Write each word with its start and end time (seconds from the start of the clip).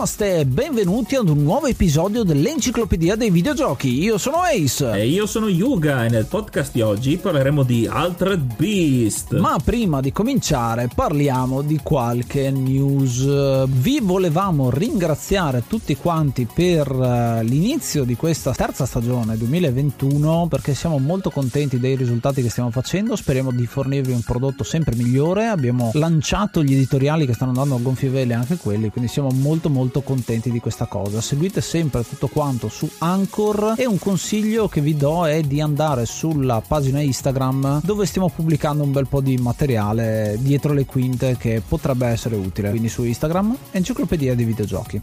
Namaste 0.00 0.38
e 0.38 0.46
benvenuti 0.46 1.14
ad 1.16 1.28
un 1.28 1.42
nuovo 1.42 1.66
episodio 1.66 2.22
dell'Enciclopedia 2.22 3.16
dei 3.16 3.28
Videogiochi. 3.28 4.02
Io 4.02 4.16
sono 4.16 4.38
Ace. 4.38 4.92
E 4.92 5.06
io 5.06 5.26
sono 5.26 5.46
Yuga 5.46 6.06
e 6.06 6.08
nel 6.08 6.24
podcast 6.24 6.72
di 6.72 6.80
oggi 6.80 7.18
parleremo 7.18 7.62
di 7.62 7.86
Altered 7.86 8.54
Beast. 8.56 9.36
Ma 9.36 9.58
prima 9.62 10.00
di 10.00 10.10
cominciare 10.10 10.88
parliamo 10.94 11.60
di 11.60 11.78
qualche 11.82 12.50
news. 12.50 13.66
Vi 13.66 14.00
volevamo 14.00 14.70
ringraziare 14.70 15.64
tutti 15.66 15.94
quanti 15.96 16.46
per 16.50 16.90
eh, 16.90 17.44
l'inizio 17.44 18.04
di 18.04 18.16
questa 18.16 18.54
terza 18.54 18.86
stagione 18.86 19.36
2021 19.36 20.46
perché 20.48 20.74
siamo 20.74 20.96
molto 20.96 21.28
contenti 21.28 21.78
dei 21.78 21.94
risultati 21.94 22.40
che 22.40 22.48
stiamo 22.48 22.70
facendo. 22.70 23.16
Speriamo 23.16 23.52
di 23.52 23.66
fornirvi 23.66 24.12
un 24.12 24.22
prodotto 24.22 24.64
sempre 24.64 24.96
migliore. 24.96 25.48
Abbiamo 25.48 25.90
lanciato 25.92 26.62
gli 26.62 26.72
editoriali 26.72 27.26
che 27.26 27.34
stanno 27.34 27.50
andando 27.50 27.74
a 27.74 27.80
gonfie 27.80 28.08
vele 28.08 28.32
anche 28.32 28.56
quelli, 28.56 28.88
quindi 28.88 29.10
siamo 29.10 29.28
molto 29.28 29.68
molto 29.68 29.88
molto 29.90 30.02
contenti 30.02 30.52
di 30.52 30.60
questa 30.60 30.86
cosa. 30.86 31.20
Seguite 31.20 31.60
sempre 31.60 32.06
tutto 32.06 32.28
quanto 32.28 32.68
su 32.68 32.88
Anchor 32.98 33.74
e 33.76 33.86
un 33.86 33.98
consiglio 33.98 34.68
che 34.68 34.80
vi 34.80 34.96
do 34.96 35.26
è 35.26 35.40
di 35.42 35.60
andare 35.60 36.06
sulla 36.06 36.62
pagina 36.64 37.00
Instagram 37.00 37.80
dove 37.82 38.06
stiamo 38.06 38.30
pubblicando 38.30 38.84
un 38.84 38.92
bel 38.92 39.08
po' 39.08 39.20
di 39.20 39.36
materiale 39.36 40.36
dietro 40.38 40.72
le 40.72 40.86
quinte 40.86 41.36
che 41.36 41.60
potrebbe 41.66 42.06
essere 42.06 42.36
utile. 42.36 42.70
Quindi 42.70 42.88
su 42.88 43.02
Instagram, 43.02 43.56
Enciclopedia 43.72 44.36
dei 44.36 44.44
videogiochi. 44.44 45.02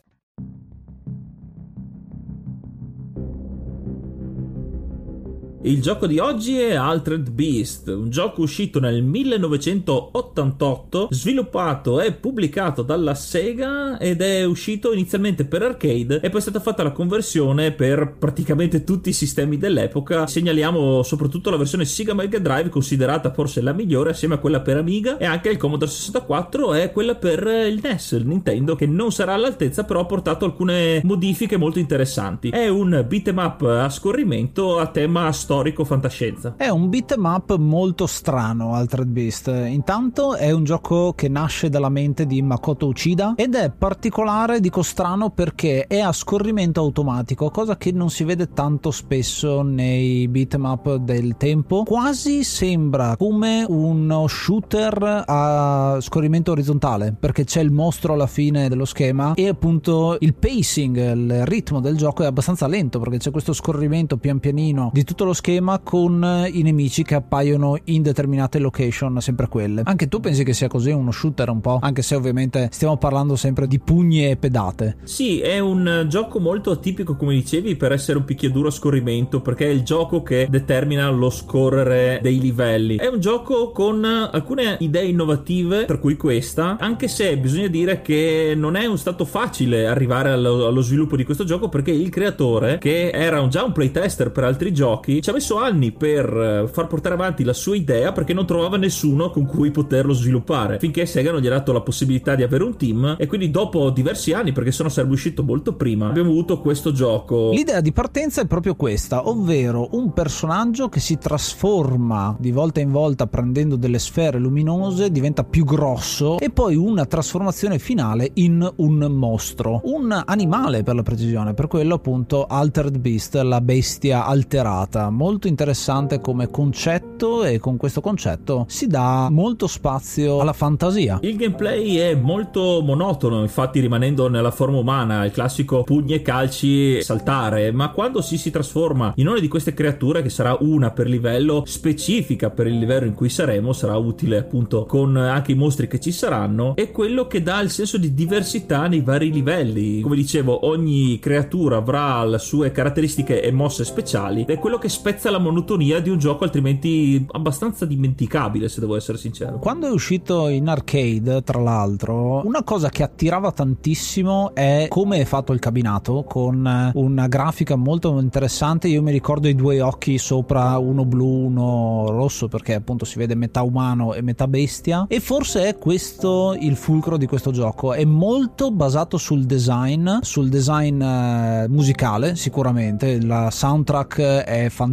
Il 5.63 5.79
gioco 5.79 6.07
di 6.07 6.17
oggi 6.17 6.57
è 6.57 6.73
Altered 6.73 7.29
Beast, 7.29 7.87
un 7.89 8.09
gioco 8.09 8.41
uscito 8.41 8.79
nel 8.79 9.03
1988, 9.03 11.09
sviluppato 11.11 12.01
e 12.01 12.13
pubblicato 12.13 12.81
dalla 12.81 13.13
Sega 13.13 13.99
ed 13.99 14.21
è 14.21 14.43
uscito 14.43 14.91
inizialmente 14.91 15.45
per 15.45 15.61
arcade 15.61 16.19
e 16.19 16.31
poi 16.31 16.39
è 16.39 16.41
stata 16.41 16.59
fatta 16.59 16.81
la 16.81 16.91
conversione 16.91 17.73
per 17.73 18.15
praticamente 18.17 18.83
tutti 18.83 19.09
i 19.09 19.13
sistemi 19.13 19.59
dell'epoca. 19.59 20.25
Segnaliamo 20.25 21.03
soprattutto 21.03 21.51
la 21.51 21.57
versione 21.57 21.85
Sega 21.85 22.15
Mega 22.15 22.39
Drive 22.39 22.69
considerata 22.69 23.31
forse 23.31 23.61
la 23.61 23.73
migliore 23.73 24.09
assieme 24.09 24.33
a 24.33 24.39
quella 24.39 24.61
per 24.61 24.77
Amiga 24.77 25.17
e 25.17 25.25
anche 25.25 25.49
il 25.49 25.57
Commodore 25.57 25.91
64 25.91 26.73
e 26.73 26.91
quella 26.91 27.13
per 27.13 27.45
il 27.69 27.79
NES, 27.83 28.13
il 28.13 28.25
Nintendo, 28.25 28.75
che 28.75 28.87
non 28.87 29.11
sarà 29.11 29.35
all'altezza 29.35 29.83
però 29.83 29.99
ha 29.99 30.05
portato 30.05 30.43
alcune 30.43 31.01
modifiche 31.03 31.57
molto 31.57 31.77
interessanti. 31.77 32.49
È 32.49 32.67
un 32.67 33.05
beat'em 33.07 33.37
up 33.37 33.61
a 33.61 33.87
scorrimento 33.91 34.79
a 34.79 34.87
tema 34.87 35.31
storico 35.31 35.49
storico 35.51 35.83
fantascienza. 35.83 36.53
È 36.55 36.69
un 36.69 36.87
beat'em 36.87 37.25
up 37.25 37.57
molto 37.57 38.07
strano 38.07 38.73
Altered 38.73 39.09
Beast. 39.09 39.47
Intanto 39.67 40.35
è 40.35 40.49
un 40.49 40.63
gioco 40.63 41.11
che 41.11 41.27
nasce 41.27 41.67
dalla 41.67 41.89
mente 41.89 42.25
di 42.25 42.41
Makoto 42.41 42.87
Uchida 42.87 43.33
ed 43.35 43.55
è 43.55 43.69
particolare, 43.69 44.61
dico 44.61 44.81
strano, 44.81 45.31
perché 45.31 45.87
è 45.87 45.99
a 45.99 46.13
scorrimento 46.13 46.79
automatico, 46.79 47.49
cosa 47.49 47.75
che 47.75 47.91
non 47.91 48.09
si 48.09 48.23
vede 48.23 48.53
tanto 48.53 48.91
spesso 48.91 49.61
nei 49.61 50.25
beat'em 50.29 50.63
up 50.63 50.95
del 50.95 51.35
tempo. 51.35 51.83
Quasi 51.83 52.45
sembra 52.45 53.17
come 53.17 53.65
uno 53.67 54.27
shooter 54.27 55.25
a 55.27 55.97
scorrimento 55.99 56.51
orizzontale, 56.51 57.13
perché 57.19 57.43
c'è 57.43 57.59
il 57.59 57.71
mostro 57.71 58.13
alla 58.13 58.27
fine 58.27 58.69
dello 58.69 58.85
schema 58.85 59.33
e 59.33 59.49
appunto 59.49 60.15
il 60.21 60.33
pacing, 60.33 60.95
il 61.13 61.45
ritmo 61.45 61.81
del 61.81 61.97
gioco 61.97 62.23
è 62.23 62.25
abbastanza 62.25 62.67
lento 62.67 62.99
perché 62.99 63.17
c'è 63.17 63.31
questo 63.31 63.51
scorrimento 63.51 64.15
pian 64.15 64.39
pianino 64.39 64.91
di 64.93 65.03
tutto 65.03 65.25
lo 65.25 65.33
schema 65.33 65.39
con 65.83 66.23
eh, 66.23 66.49
i 66.49 66.61
nemici 66.61 67.03
che 67.03 67.15
appaiono 67.15 67.77
in 67.85 68.01
determinate 68.01 68.59
location, 68.59 69.19
sempre 69.21 69.47
quelle. 69.47 69.81
Anche 69.85 70.07
tu 70.07 70.19
pensi 70.19 70.43
che 70.43 70.53
sia 70.53 70.67
così 70.67 70.91
uno 70.91 71.11
shooter 71.11 71.49
un 71.49 71.61
po'? 71.61 71.79
Anche 71.81 72.01
se 72.01 72.15
ovviamente 72.15 72.69
stiamo 72.71 72.97
parlando 72.97 73.35
sempre 73.35 73.67
di 73.67 73.79
pugni 73.79 74.29
e 74.29 74.37
pedate. 74.37 74.97
Sì, 75.03 75.39
è 75.39 75.59
un 75.59 76.05
gioco 76.07 76.39
molto 76.39 76.71
atipico, 76.71 77.15
come 77.15 77.33
dicevi, 77.33 77.75
per 77.75 77.91
essere 77.91 78.19
un 78.19 78.25
picchiaduro 78.25 78.67
a 78.67 78.71
scorrimento, 78.71 79.41
perché 79.41 79.65
è 79.65 79.69
il 79.69 79.81
gioco 79.83 80.21
che 80.21 80.47
determina 80.49 81.09
lo 81.09 81.29
scorrere 81.29 82.19
dei 82.21 82.39
livelli. 82.39 82.97
È 82.97 83.07
un 83.07 83.19
gioco 83.19 83.71
con 83.71 84.03
alcune 84.05 84.77
idee 84.79 85.05
innovative, 85.05 85.85
tra 85.85 85.97
cui 85.97 86.15
questa, 86.17 86.77
anche 86.79 87.07
se 87.07 87.35
bisogna 87.37 87.67
dire 87.67 88.01
che 88.01 88.53
non 88.55 88.75
è 88.75 88.85
stato 88.95 89.25
facile 89.25 89.87
arrivare 89.87 90.29
allo, 90.29 90.67
allo 90.67 90.81
sviluppo 90.81 91.15
di 91.15 91.23
questo 91.23 91.43
gioco, 91.43 91.67
perché 91.67 91.91
il 91.91 92.09
creatore, 92.09 92.77
che 92.77 93.09
era 93.09 93.45
già 93.47 93.63
un 93.63 93.71
playtester 93.71 94.31
per 94.31 94.43
altri 94.43 94.71
giochi, 94.71 95.21
ci 95.21 95.30
ha 95.31 95.33
messo 95.33 95.57
anni 95.57 95.91
per 95.91 96.25
eh, 96.25 96.67
far 96.67 96.87
portare 96.87 97.15
avanti 97.15 97.43
la 97.43 97.53
sua 97.53 97.75
idea 97.75 98.11
perché 98.11 98.33
non 98.33 98.45
trovava 98.45 98.77
nessuno 98.77 99.31
con 99.31 99.45
cui 99.45 99.71
poterlo 99.71 100.13
sviluppare. 100.13 100.77
Finché 100.79 101.05
Sega 101.05 101.31
non 101.31 101.41
gli 101.41 101.47
ha 101.47 101.51
dato 101.51 101.71
la 101.71 101.81
possibilità 101.81 102.35
di 102.35 102.43
avere 102.43 102.63
un 102.63 102.77
team 102.77 103.15
e 103.17 103.25
quindi 103.25 103.49
dopo 103.49 103.89
diversi 103.89 104.33
anni, 104.33 104.51
perché 104.51 104.71
se 104.71 104.83
no 104.83 104.89
sarebbe 104.89 105.13
uscito 105.13 105.43
molto 105.43 105.73
prima, 105.73 106.09
abbiamo 106.09 106.29
avuto 106.29 106.59
questo 106.59 106.91
gioco. 106.91 107.51
L'idea 107.51 107.81
di 107.81 107.91
partenza 107.91 108.41
è 108.41 108.45
proprio 108.45 108.75
questa, 108.75 109.27
ovvero 109.27 109.89
un 109.91 110.13
personaggio 110.13 110.89
che 110.89 110.99
si 110.99 111.17
trasforma 111.17 112.35
di 112.39 112.51
volta 112.51 112.79
in 112.79 112.91
volta 112.91 113.27
prendendo 113.27 113.75
delle 113.75 113.99
sfere 113.99 114.37
luminose, 114.37 115.11
diventa 115.11 115.43
più 115.43 115.63
grosso 115.63 116.37
e 116.39 116.49
poi 116.49 116.75
una 116.75 117.05
trasformazione 117.05 117.79
finale 117.79 118.31
in 118.35 118.69
un 118.77 118.97
mostro, 119.11 119.81
un 119.85 120.21
animale 120.25 120.83
per 120.83 120.95
la 120.95 121.03
precisione, 121.03 121.53
per 121.53 121.67
quello 121.67 121.95
appunto 121.95 122.45
Altered 122.45 122.97
Beast, 122.97 123.35
la 123.35 123.61
bestia 123.61 124.25
alterata 124.25 125.09
molto 125.21 125.47
interessante 125.47 126.19
come 126.19 126.49
concetto 126.49 127.43
e 127.43 127.59
con 127.59 127.77
questo 127.77 128.01
concetto 128.01 128.65
si 128.67 128.87
dà 128.87 129.29
molto 129.29 129.67
spazio 129.67 130.39
alla 130.39 130.51
fantasia. 130.51 131.19
Il 131.21 131.35
gameplay 131.35 131.97
è 131.97 132.15
molto 132.15 132.81
monotono, 132.83 133.43
infatti 133.43 133.79
rimanendo 133.79 134.27
nella 134.29 134.49
forma 134.49 134.79
umana, 134.79 135.23
il 135.23 135.29
classico 135.29 135.83
pugni 135.83 136.15
e 136.15 136.23
calci 136.23 137.03
saltare, 137.03 137.71
ma 137.71 137.91
quando 137.91 138.23
si 138.23 138.35
si 138.39 138.49
trasforma 138.49 139.13
in 139.17 139.27
una 139.27 139.39
di 139.39 139.47
queste 139.47 139.75
creature 139.75 140.23
che 140.23 140.29
sarà 140.29 140.57
una 140.61 140.89
per 140.89 141.07
livello 141.07 141.61
specifica 141.67 142.49
per 142.49 142.65
il 142.65 142.79
livello 142.79 143.05
in 143.05 143.13
cui 143.13 143.29
saremo, 143.29 143.73
sarà 143.73 143.97
utile 143.97 144.39
appunto 144.39 144.85
con 144.85 145.15
anche 145.17 145.51
i 145.51 145.55
mostri 145.55 145.87
che 145.87 145.99
ci 145.99 146.11
saranno, 146.11 146.75
è 146.75 146.89
quello 146.89 147.27
che 147.27 147.43
dà 147.43 147.59
il 147.59 147.69
senso 147.69 147.99
di 147.99 148.15
diversità 148.15 148.87
nei 148.87 149.01
vari 149.01 149.31
livelli. 149.31 150.01
Come 150.01 150.15
dicevo, 150.15 150.65
ogni 150.65 151.19
creatura 151.19 151.77
avrà 151.77 152.25
le 152.25 152.39
sue 152.39 152.71
caratteristiche 152.71 153.43
e 153.43 153.51
mosse 153.51 153.85
speciali 153.85 154.41
ed 154.41 154.49
è 154.49 154.57
quello 154.57 154.79
che 154.79 154.89
spezza 155.11 155.29
la 155.29 155.39
monotonia 155.39 155.99
di 155.99 156.09
un 156.09 156.17
gioco 156.17 156.45
altrimenti 156.45 157.25
abbastanza 157.31 157.85
dimenticabile, 157.85 158.69
se 158.69 158.79
devo 158.79 158.95
essere 158.95 159.17
sincero. 159.17 159.59
Quando 159.59 159.87
è 159.87 159.91
uscito 159.91 160.47
in 160.47 160.69
arcade, 160.69 161.43
tra 161.43 161.59
l'altro, 161.59 162.45
una 162.45 162.63
cosa 162.63 162.87
che 162.87 163.03
attirava 163.03 163.51
tantissimo 163.51 164.55
è 164.55 164.85
come 164.87 165.19
è 165.19 165.25
fatto 165.25 165.51
il 165.51 165.59
cabinato 165.59 166.23
con 166.23 166.91
una 166.93 167.27
grafica 167.27 167.75
molto 167.75 168.17
interessante. 168.19 168.87
Io 168.87 169.01
mi 169.01 169.11
ricordo 169.11 169.49
i 169.49 169.55
due 169.55 169.81
occhi 169.81 170.17
sopra, 170.17 170.77
uno 170.77 171.03
blu, 171.03 171.45
uno 171.45 172.05
rosso, 172.09 172.47
perché 172.47 172.75
appunto 172.75 173.03
si 173.03 173.17
vede 173.17 173.35
metà 173.35 173.63
umano 173.63 174.13
e 174.13 174.21
metà 174.21 174.47
bestia. 174.47 175.07
E 175.09 175.19
forse 175.19 175.67
è 175.67 175.77
questo 175.77 176.55
il 176.57 176.77
fulcro 176.77 177.17
di 177.17 177.25
questo 177.25 177.51
gioco. 177.51 177.91
È 177.93 178.05
molto 178.05 178.71
basato 178.71 179.17
sul 179.17 179.43
design, 179.43 180.09
sul 180.21 180.47
design 180.47 181.01
eh, 181.01 181.65
musicale, 181.67 182.37
sicuramente. 182.37 183.21
La 183.21 183.51
soundtrack 183.51 184.19
è 184.21 184.69
fantastica 184.69 184.90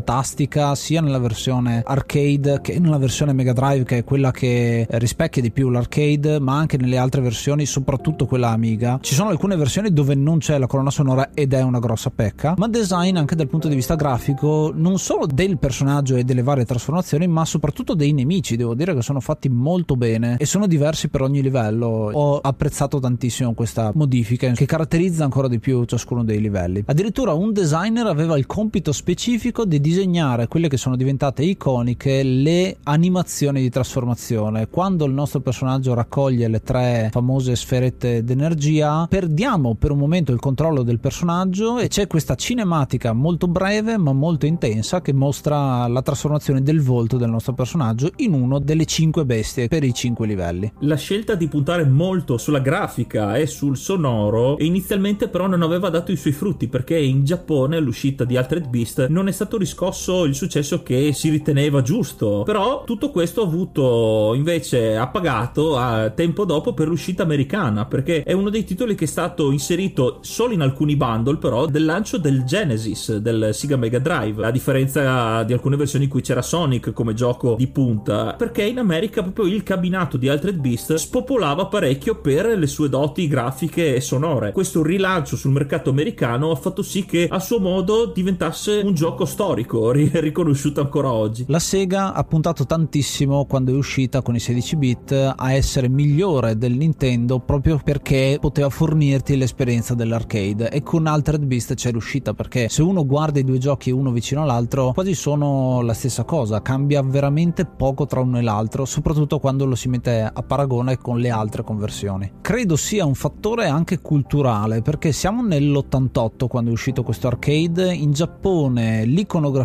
sia 0.74 1.00
nella 1.00 1.18
versione 1.18 1.82
arcade 1.84 2.60
che 2.62 2.78
nella 2.78 2.98
versione 2.98 3.32
Mega 3.32 3.52
Drive, 3.52 3.84
che 3.84 3.98
è 3.98 4.04
quella 4.04 4.30
che 4.30 4.86
rispecchia 4.90 5.42
di 5.42 5.50
più 5.50 5.70
l'arcade, 5.70 6.38
ma 6.40 6.56
anche 6.56 6.76
nelle 6.76 6.96
altre 6.96 7.20
versioni, 7.20 7.66
soprattutto 7.66 8.26
quella 8.26 8.50
Amiga. 8.50 8.98
Ci 9.00 9.14
sono 9.14 9.30
alcune 9.30 9.56
versioni 9.56 9.92
dove 9.92 10.14
non 10.14 10.38
c'è 10.38 10.58
la 10.58 10.66
colonna 10.66 10.90
sonora 10.90 11.30
ed 11.34 11.52
è 11.52 11.62
una 11.62 11.78
grossa 11.78 12.10
pecca, 12.10 12.54
ma 12.56 12.68
design 12.68 13.16
anche 13.16 13.34
dal 13.34 13.48
punto 13.48 13.68
di 13.68 13.74
vista 13.74 13.94
grafico, 13.94 14.72
non 14.74 14.98
solo 14.98 15.26
del 15.26 15.58
personaggio 15.58 16.16
e 16.16 16.24
delle 16.24 16.42
varie 16.42 16.64
trasformazioni, 16.64 17.26
ma 17.26 17.44
soprattutto 17.44 17.94
dei 17.94 18.12
nemici. 18.12 18.56
Devo 18.56 18.74
dire 18.74 18.94
che 18.94 19.02
sono 19.02 19.20
fatti 19.20 19.48
molto 19.48 19.96
bene 19.96 20.36
e 20.38 20.46
sono 20.46 20.66
diversi 20.66 21.08
per 21.08 21.22
ogni 21.22 21.42
livello. 21.42 21.86
Ho 21.86 22.38
apprezzato 22.38 22.98
tantissimo 22.98 23.54
questa 23.54 23.92
modifica 23.94 24.50
che 24.52 24.66
caratterizza 24.66 25.24
ancora 25.24 25.48
di 25.48 25.58
più 25.58 25.84
ciascuno 25.84 26.24
dei 26.24 26.40
livelli. 26.40 26.82
Addirittura 26.86 27.32
un 27.32 27.52
designer 27.52 28.06
aveva 28.06 28.36
il 28.38 28.46
compito 28.46 28.92
specifico 28.92 29.64
di 29.64 29.80
disegnare 29.88 30.48
quelle 30.48 30.68
che 30.68 30.76
sono 30.76 30.96
diventate 30.96 31.42
iconiche 31.42 32.22
le 32.22 32.76
animazioni 32.82 33.62
di 33.62 33.70
trasformazione. 33.70 34.68
Quando 34.68 35.06
il 35.06 35.14
nostro 35.14 35.40
personaggio 35.40 35.94
raccoglie 35.94 36.48
le 36.48 36.60
tre 36.60 37.08
famose 37.10 37.56
sferette 37.56 38.22
d'energia, 38.22 39.06
perdiamo 39.08 39.76
per 39.76 39.90
un 39.90 39.98
momento 39.98 40.32
il 40.32 40.40
controllo 40.40 40.82
del 40.82 40.98
personaggio 41.00 41.78
e 41.78 41.88
c'è 41.88 42.06
questa 42.06 42.34
cinematica 42.34 43.14
molto 43.14 43.48
breve 43.48 43.96
ma 43.96 44.12
molto 44.12 44.44
intensa 44.44 45.00
che 45.00 45.14
mostra 45.14 45.86
la 45.86 46.02
trasformazione 46.02 46.62
del 46.62 46.82
volto 46.82 47.16
del 47.16 47.30
nostro 47.30 47.54
personaggio 47.54 48.12
in 48.16 48.34
uno 48.34 48.58
delle 48.58 48.84
cinque 48.84 49.24
bestie 49.24 49.68
per 49.68 49.84
i 49.84 49.94
cinque 49.94 50.26
livelli. 50.26 50.70
La 50.80 50.96
scelta 50.96 51.34
di 51.34 51.48
puntare 51.48 51.86
molto 51.86 52.36
sulla 52.36 52.60
grafica 52.60 53.36
e 53.36 53.46
sul 53.46 53.78
sonoro 53.78 54.56
inizialmente 54.58 55.28
però 55.28 55.46
non 55.46 55.62
aveva 55.62 55.88
dato 55.88 56.12
i 56.12 56.16
suoi 56.16 56.34
frutti 56.34 56.68
perché 56.68 56.98
in 56.98 57.24
Giappone 57.24 57.76
all'uscita 57.76 58.24
di 58.24 58.36
Altered 58.36 58.68
Beast 58.68 59.06
non 59.08 59.28
è 59.28 59.32
stato 59.32 59.56
riscosso 59.78 60.24
il 60.24 60.34
successo 60.34 60.82
che 60.82 61.12
si 61.12 61.30
riteneva 61.30 61.82
giusto. 61.82 62.42
Però 62.44 62.82
tutto 62.84 63.10
questo 63.10 63.42
ha 63.42 63.46
avuto 63.46 64.32
invece 64.34 64.96
appagato 64.96 65.76
a 65.76 66.10
tempo 66.10 66.44
dopo 66.44 66.74
per 66.74 66.88
l'uscita 66.88 67.22
americana 67.22 67.86
perché 67.86 68.24
è 68.24 68.32
uno 68.32 68.50
dei 68.50 68.64
titoli 68.64 68.96
che 68.96 69.04
è 69.04 69.08
stato 69.08 69.52
inserito 69.52 70.18
solo 70.22 70.52
in 70.52 70.62
alcuni 70.62 70.96
bundle 70.96 71.36
però 71.36 71.66
del 71.66 71.84
lancio 71.84 72.18
del 72.18 72.42
Genesis 72.44 73.16
del 73.18 73.50
Sega 73.52 73.76
Mega 73.76 74.00
Drive 74.00 74.44
a 74.44 74.50
differenza 74.50 75.44
di 75.44 75.52
alcune 75.52 75.76
versioni 75.76 76.04
in 76.04 76.10
cui 76.10 76.22
c'era 76.22 76.42
Sonic 76.42 76.92
come 76.92 77.14
gioco 77.14 77.54
di 77.56 77.68
punta 77.68 78.34
perché 78.34 78.64
in 78.64 78.78
America 78.78 79.22
proprio 79.22 79.46
il 79.46 79.62
cabinato 79.62 80.16
di 80.16 80.28
Altered 80.28 80.58
Beast 80.58 80.94
spopolava 80.94 81.66
parecchio 81.66 82.16
per 82.20 82.46
le 82.46 82.66
sue 82.66 82.88
doti 82.88 83.28
grafiche 83.28 83.94
e 83.94 84.00
sonore. 84.00 84.50
Questo 84.52 84.82
rilancio 84.82 85.36
sul 85.36 85.52
mercato 85.52 85.90
americano 85.90 86.50
ha 86.50 86.56
fatto 86.56 86.82
sì 86.82 87.04
che 87.04 87.28
a 87.30 87.38
suo 87.38 87.60
modo 87.60 88.06
diventasse 88.06 88.80
un 88.84 88.94
gioco 88.94 89.24
storico 89.24 89.67
riconosciuto 89.70 90.80
ancora 90.80 91.12
oggi. 91.12 91.44
La 91.48 91.58
Sega 91.58 92.14
ha 92.14 92.24
puntato 92.24 92.64
tantissimo 92.64 93.44
quando 93.44 93.72
è 93.72 93.76
uscita 93.76 94.22
con 94.22 94.34
i 94.34 94.40
16 94.40 94.76
bit 94.76 95.34
a 95.36 95.52
essere 95.52 95.88
migliore 95.88 96.56
del 96.56 96.74
Nintendo 96.74 97.38
proprio 97.40 97.78
perché 97.82 98.38
poteva 98.40 98.70
fornirti 98.70 99.36
l'esperienza 99.36 99.94
dell'arcade. 99.94 100.70
E 100.70 100.82
con 100.82 101.06
Altered 101.06 101.44
Beast 101.44 101.74
c'è 101.74 101.90
riuscita 101.90 102.32
perché 102.32 102.68
se 102.68 102.82
uno 102.82 103.04
guarda 103.04 103.38
i 103.40 103.44
due 103.44 103.58
giochi 103.58 103.90
uno 103.90 104.10
vicino 104.10 104.42
all'altro 104.42 104.92
quasi 104.92 105.14
sono 105.14 105.82
la 105.82 105.92
stessa 105.92 106.24
cosa 106.24 106.62
cambia 106.62 107.02
veramente 107.02 107.66
poco 107.66 108.06
tra 108.06 108.20
uno 108.20 108.38
e 108.38 108.42
l'altro 108.42 108.84
soprattutto 108.84 109.38
quando 109.38 109.66
lo 109.66 109.74
si 109.74 109.88
mette 109.88 110.22
a 110.32 110.42
paragone 110.42 110.96
con 110.98 111.18
le 111.18 111.30
altre 111.30 111.62
conversioni. 111.62 112.32
Credo 112.40 112.76
sia 112.76 113.04
un 113.04 113.14
fattore 113.14 113.66
anche 113.66 114.00
culturale 114.00 114.80
perché 114.82 115.12
siamo 115.12 115.42
nell'88 115.42 116.46
quando 116.46 116.70
è 116.70 116.72
uscito 116.72 117.02
questo 117.02 117.26
arcade. 117.26 117.92
In 117.92 118.12
Giappone 118.12 119.04
l'iconografia 119.04 119.56